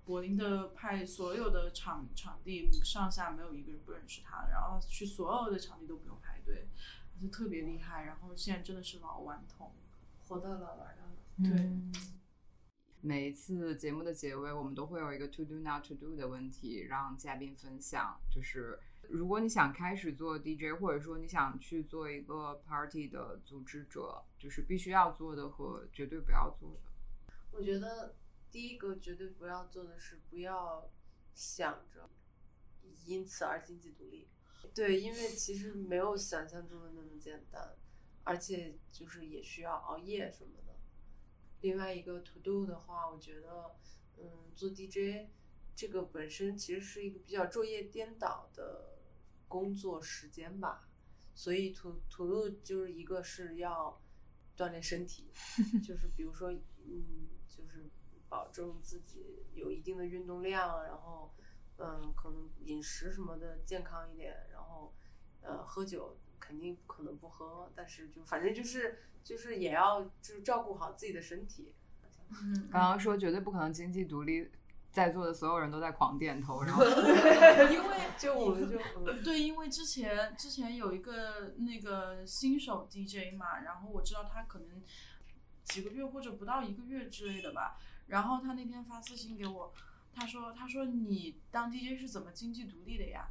[0.06, 6.68] 柏林的派所有的场场地上下没有一个人不认识他，然后去所有的场地都不用排队，
[7.22, 8.04] 就特别厉害。
[8.04, 9.72] 然后现在真的是老顽童，
[10.28, 11.50] 活到老玩到老。
[11.50, 11.72] 对，
[13.02, 18.20] 每一次节目的结尾，我们都会有一个 to do not to do 的问题，让嘉宾分享。
[18.30, 18.78] 就是
[19.10, 26.92] 如果你想开始做 DJ，或者说你想去做一个 party 的组织者，就是必须要做的和绝对不要做的。
[27.52, 28.16] 我觉得
[28.54, 30.88] 第一个绝对不要做的是不要
[31.34, 32.08] 想着
[33.08, 34.28] 因此而经济独立。
[34.76, 37.76] 对，因为其实没有想象中的那么简单，
[38.24, 40.76] 而且就是也需要熬夜什么的。
[41.62, 43.76] 另外一个 to do 的话，我觉得，
[44.20, 45.32] 嗯，做 DJ
[45.76, 49.00] 这个本身其实是一个比较昼夜颠倒的
[49.48, 50.88] 工作时间吧，
[51.34, 54.00] 所以 to to do 就是一个是要
[54.56, 55.32] 锻炼身体，
[55.84, 57.90] 就是比如说，嗯，就是
[58.34, 61.32] 保证自己有一定的运动量，然后，
[61.78, 64.92] 嗯，可能饮食什么的健康一点，然后，
[65.44, 71.76] 呃，喝酒肯定不可能不喝，但是就反正就是就是也要就是照顾好自己的身体。
[72.30, 74.50] 嗯，刚刚说绝对不可能经济独立，
[74.90, 76.84] 在座的所有人都在狂点头，然后
[77.70, 84.82] 因为 就我们就嗯对，因为之前之前有一个那个新手 DJ 嘛，然后我知道他可能
[85.66, 87.78] 几个月或者不到一个月之类的吧，
[88.08, 89.74] 然后他那天发私信给我，
[90.14, 93.28] 他说他说你当 DJ 是怎么经济独立的呀？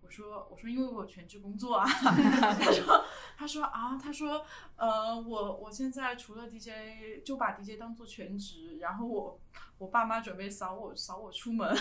[0.00, 3.04] 我说我说因为我有全职工作啊， 他说
[3.36, 4.44] 他说啊他说
[4.76, 9.38] 呃我我现在除了 DJ 就把 DJ 当做全职，然后我
[9.78, 11.74] 我爸妈准备扫我扫我出门，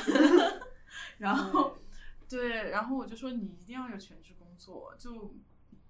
[1.20, 1.78] 然后。
[2.30, 5.34] 对，然后我就说你一定要有全职工作，就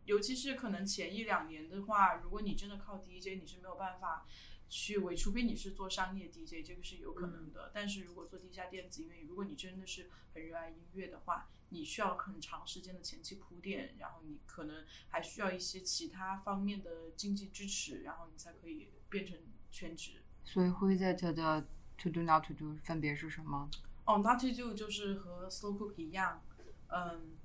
[0.05, 4.23] 尤其是可能前一两年的话，如果你真的靠 DJ，你是没有办法
[4.69, 7.71] 去为，除非你是做商业 DJ，这个是有可能的。
[7.73, 19.37] 但是如果做地下电子音乐，如果你真的是很热爱音乐的话，你需要很长时间的前期铺垫，然后你可能还需要一些其他方面的经济支持，然后你才可以变成
[19.71, 20.23] 全职。
[20.43, 23.69] 所以 Wizard 的 to do not to do 分别是什么？
[24.05, 26.41] 哦、n o t to do 就是和 slow cook 一样，
[26.87, 27.35] 嗯，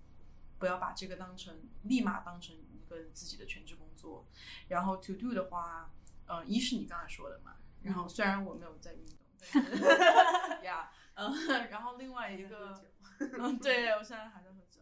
[0.58, 4.24] 不要把这个当成立马当成一个自己的全职工作。
[4.68, 5.90] 然后 to do 的话，
[6.26, 9.16] 嗯，一是你刚才说的嘛，然后虽然我没有在运动，
[9.52, 11.32] 但是 呀，嗯，
[11.70, 12.84] 然后另外一个，
[13.18, 14.80] 嗯，对我现在还在喝酒。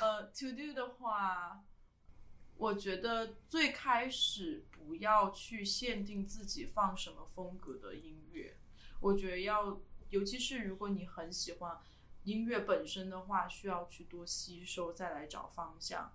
[0.00, 1.62] 呃，to do 的话，
[2.56, 8.56] 我觉得最开始不要去限定自己放什么风格的音乐，
[9.00, 9.80] 我觉得要。
[10.10, 11.76] 尤其是如果你很喜欢
[12.22, 16.12] 音乐本身的话，需要去多吸收，再来找方向。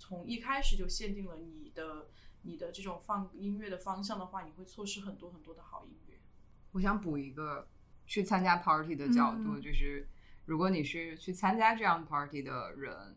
[0.00, 2.08] 从一开始就限定了你的
[2.44, 6.20] 你的这种放音乐的方向的话，你会错失很多很多的好音乐。
[6.72, 7.68] 我想补一个
[8.06, 10.06] 去参加 party 的角度，嗯就是
[10.44, 13.16] 如果你是去参加这样 party 的人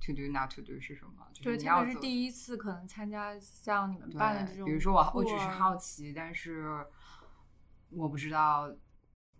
[0.00, 1.26] ，to do not to do 是什么？
[1.32, 6.86] 就是对，你要做特别是第一次可能参加像你们办的这，种，比如说我我只是好，奇，但是
[7.90, 8.72] 我不知道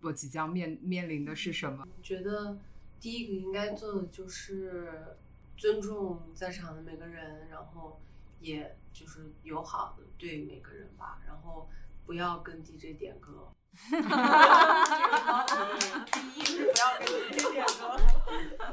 [0.03, 1.87] 我即将面面临的是什么。
[1.97, 2.59] 我觉得
[2.99, 5.18] 第一个应该做的就是
[5.57, 8.01] 尊重在场的每个人，然后
[8.41, 11.68] 也就是友好的对每个人吧，然后
[12.05, 13.53] 不要跟 DJ 点歌。
[13.72, 17.97] 这个高题第一是不要跟 DJ 点歌，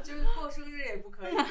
[0.02, 1.44] 就是过生日也不可以点，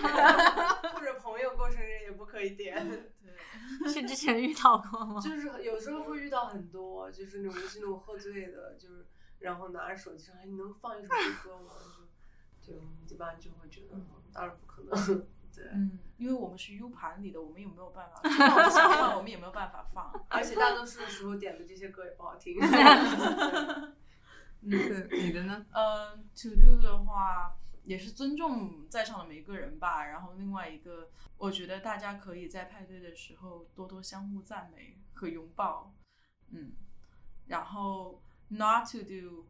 [0.93, 2.85] 或者朋友过生日也不可以点。
[3.23, 5.21] 对， 是之前遇到过吗？
[5.21, 9.07] 就是 有时候会遇到很多，就是那种尤其那种喝醉的，就是
[9.39, 11.09] 然后拿着手机上，哎，你能放一首
[11.43, 11.71] 歌吗？
[12.61, 14.91] 就就一般就会觉得，嗯当然不可能。
[15.57, 18.21] 对，嗯，因为我们是 U 盘里的，我们有没有办法？
[18.21, 20.13] 就算我们想放，我们也没有办法放。
[20.29, 22.59] 而且大多数的时候点的这些歌也不好听。
[24.61, 25.65] 对，你的呢？
[25.71, 30.05] 嗯，to do 的话也是尊重在场的每一个人吧。
[30.05, 35.93] 然后另外一个，我觉得大家可以在派对的时候多多相互赞美和拥抱。
[36.51, 36.73] 嗯，
[37.47, 39.47] 然后 not to do，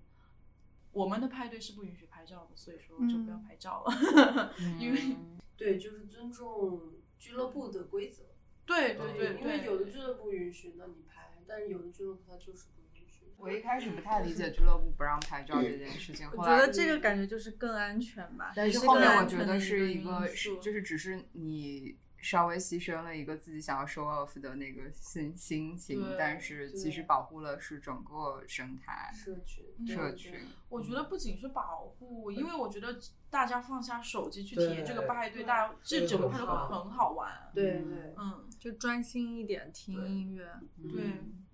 [0.91, 5.15] 我们的派对是不允许拍照的，所以说就不要拍照了， 因为
[5.57, 8.23] 对，就是尊重俱乐部的规则。
[8.65, 13.25] 对对对因为，有的俱乐部允许，那你拍；但是有的俱乐部它就是不允许。
[13.37, 18.51] 我一开始不太理解俱乐部不让拍照这件事情，后来我觉得这个感觉就是更安全吧。
[18.55, 20.27] 但是后面我觉得是一一个，
[20.61, 21.97] 就是只是你
[22.27, 30.45] 稍微牺牲了一个自己想要 show off 的那个心心情，但是其实保护了是整个生态社群，社对群。
[30.67, 32.99] 我觉得不仅是保护，因为我觉得
[33.29, 37.49] 大家放下手机去体验这个对派对，大家这整个派对会很好玩。
[37.53, 40.59] 对对嗯，就专心一点听音乐。
[40.75, 40.91] 对，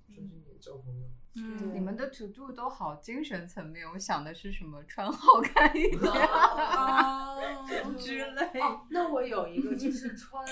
[0.08, 1.06] 专心点交朋友。
[1.36, 1.74] 嗯。
[1.74, 4.84] 你们的 to do 都好精神层面，我想的是什么？
[4.86, 7.36] 穿好看一点啊
[7.98, 8.60] 之类。
[8.62, 10.46] 哦，那我有一个就是穿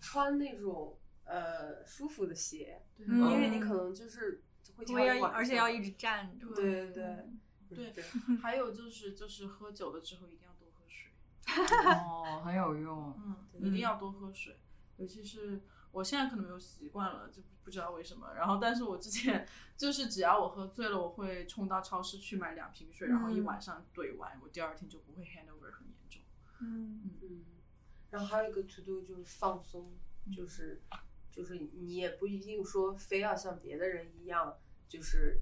[0.00, 4.42] 穿那种呃舒服的鞋， 嗯因为你可能就是
[4.76, 6.46] 会跳我要一而且要一直站着。
[6.54, 7.26] 对对
[7.92, 8.04] 对，
[8.42, 11.12] 还有就是就是喝酒了之后一定要多喝水，
[11.96, 13.14] 哦，很有用。
[13.24, 14.58] 嗯，一定要多喝水，
[14.96, 15.62] 尤其是
[15.92, 18.32] 我现在可能没有习惯了，就不知道为什么。
[18.34, 26.22] 然后，但是我之前就是只要我喝醉了，我会冲到超市去买两瓶水，然后一晚上兑完，我第二天就不会 hand over 很严重。
[26.60, 27.44] 嗯，嗯，
[28.10, 29.92] 然后还有一个 to do 就是放松，
[30.34, 30.80] 就是
[31.32, 34.56] 就是你也不一定说非要像别的人一样，
[34.88, 35.40] 就是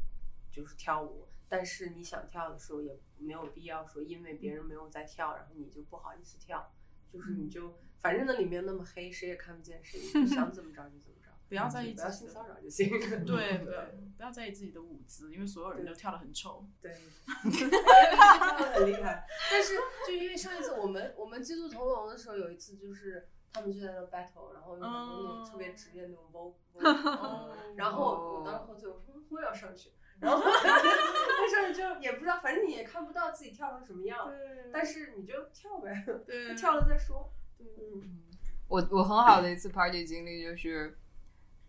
[0.51, 6.73] 就是跳舞，但是你想跳的时候也没有必要说因为别人没有在跳，然后你就不好意思跳，
[7.13, 12.89] 就是你就反正那里面那么黑，谁也看不见谁，你想怎么着就怎么着， 不要在意不要性骚扰就行。
[13.25, 13.83] 对， 不要
[14.17, 16.67] 不要在意自己的舞姿，因为所有人都跳得很丑。
[16.81, 16.93] 对，
[17.51, 19.27] 跳的很厉害。
[19.51, 19.75] 但是
[20.07, 34.31] 就因为上一次我们我们基督同笼的时候，有一次就是他们就在那 battle，然后有很多那种特别职业那种 vocal，、哦然后我当时喝醉，我说我也要上去，然后那上去就也不知道，反正你也看不到自己跳成什么样，
[34.73, 37.33] 但是你就跳呗，对跳了再说。
[37.61, 38.21] 嗯，
[38.69, 40.97] 我我很好的一次 party 经历就是，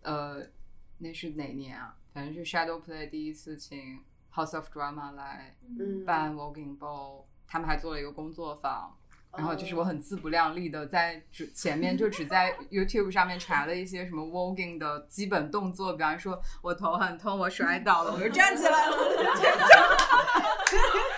[0.02, 0.42] 呃，
[0.98, 1.96] 那是哪年啊？
[2.12, 4.00] 反正是 Shadow Play 第一次请
[4.34, 8.96] House of Drama 来嗯办 Voguing Ball，他们还做了一个工作坊。
[9.32, 18.96] 然后就是哦我很自不量力的在只前面就只在 YouTube 上面查了一些什么 voguing 的基本动作，比方说我头很痛，我摔倒了，我就站起来了，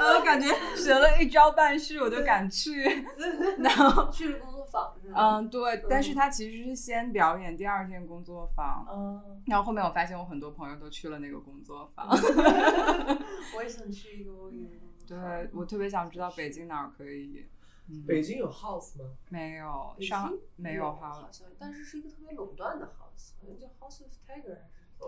[0.00, 2.82] 然后感觉学了一招半式，我就敢去，
[3.62, 5.36] 然后去了工作坊是吧？
[5.38, 12.08] 嗯对，但是他其实是先表演第二天工作坊，嗯，然后后面我发现我很多朋友都去了那个工作坊，
[13.56, 14.32] 我也想去一个
[15.06, 17.46] 对我特别想知道北京哪儿可以。
[17.92, 19.04] 嗯北京有 house 吗？
[19.30, 24.58] 没有，上京没有好 house 像，但是是一个特别垄断的 house，好像叫 House of Tiger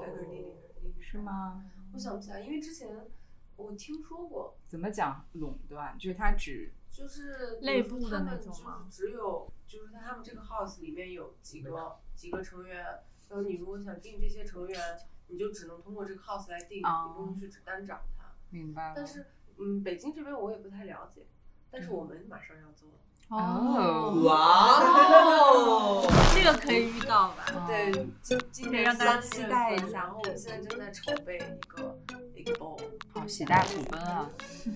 [0.00, 1.18] 还是 Tiger Lily 是？
[1.18, 1.62] 吗？
[1.94, 2.88] 我想不起来，因为之前
[3.56, 5.96] 我听说过，怎么讲垄断？
[5.98, 12.84] 就是它只就是内部的那他们就是种吗只有就是他们这个 house 里面有几个几个成员，
[13.28, 14.78] 然后你如果想定这些成员，
[15.28, 18.32] 你就只能通过这个 house 来定，哦你不能去只单找他。
[18.50, 18.94] 明白了。
[18.96, 19.26] 但是
[19.58, 21.26] 嗯，北京这边我也不太了解，
[21.70, 22.88] 但是我们马上要做。
[23.28, 26.04] 哦，哇哦！
[26.34, 27.46] 这个可以遇到吧？
[27.66, 27.90] 对，
[28.20, 31.98] 今今年可以让大家期待一下然后我们现在正在筹备一个
[32.41, 32.77] 一个 bowl。
[33.13, 34.29] 好，喜大普奔啊！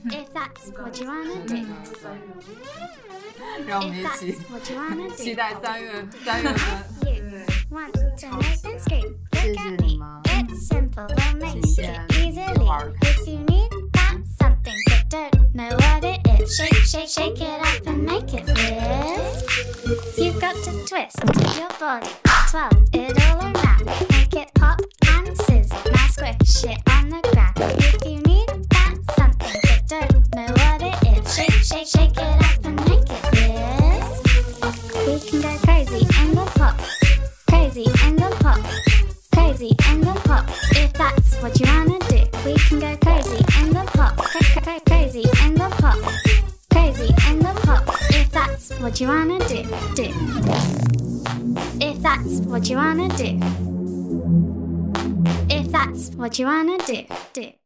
[0.10, 5.16] If that's what you wanna 对 do, 对三月对，让我们 if 一 that's 起 what you wanna
[5.16, 6.62] 期 do, 待三月三月份。
[7.06, 9.16] you want to make them scream.
[9.34, 10.00] 谢 Look 谢 at 你 me.
[10.00, 10.22] 们。
[10.26, 12.66] It's simple, we'll make 谢 it 谢 easily.
[12.66, 17.42] 好好看 If you need that something but don't know what it is, shake, shake, shake
[17.42, 20.18] it up and make it fizz.
[20.18, 21.18] You've got to twist
[21.58, 22.10] your body,
[22.50, 25.70] twirl it all around, make it pop and sizz.
[26.19, 27.53] On the ground.
[27.79, 29.61] If you need that something
[31.27, 34.07] shake, shake, shake it up and make it fizz.
[35.07, 36.81] We can go crazy and then pop,
[37.51, 38.61] crazy and then pop,
[39.35, 40.49] crazy pop.
[40.71, 43.45] If that's what you wanna do, we can go crazy
[43.93, 45.25] pop, cra- cra- cra- crazy
[45.79, 45.99] pop,
[46.71, 47.85] crazy pop.
[48.09, 49.65] If that's what you wanna do,
[49.95, 50.15] do.
[51.79, 53.76] If that's what you wanna do.
[55.77, 57.05] That's what you wanna do,
[57.35, 57.57] do.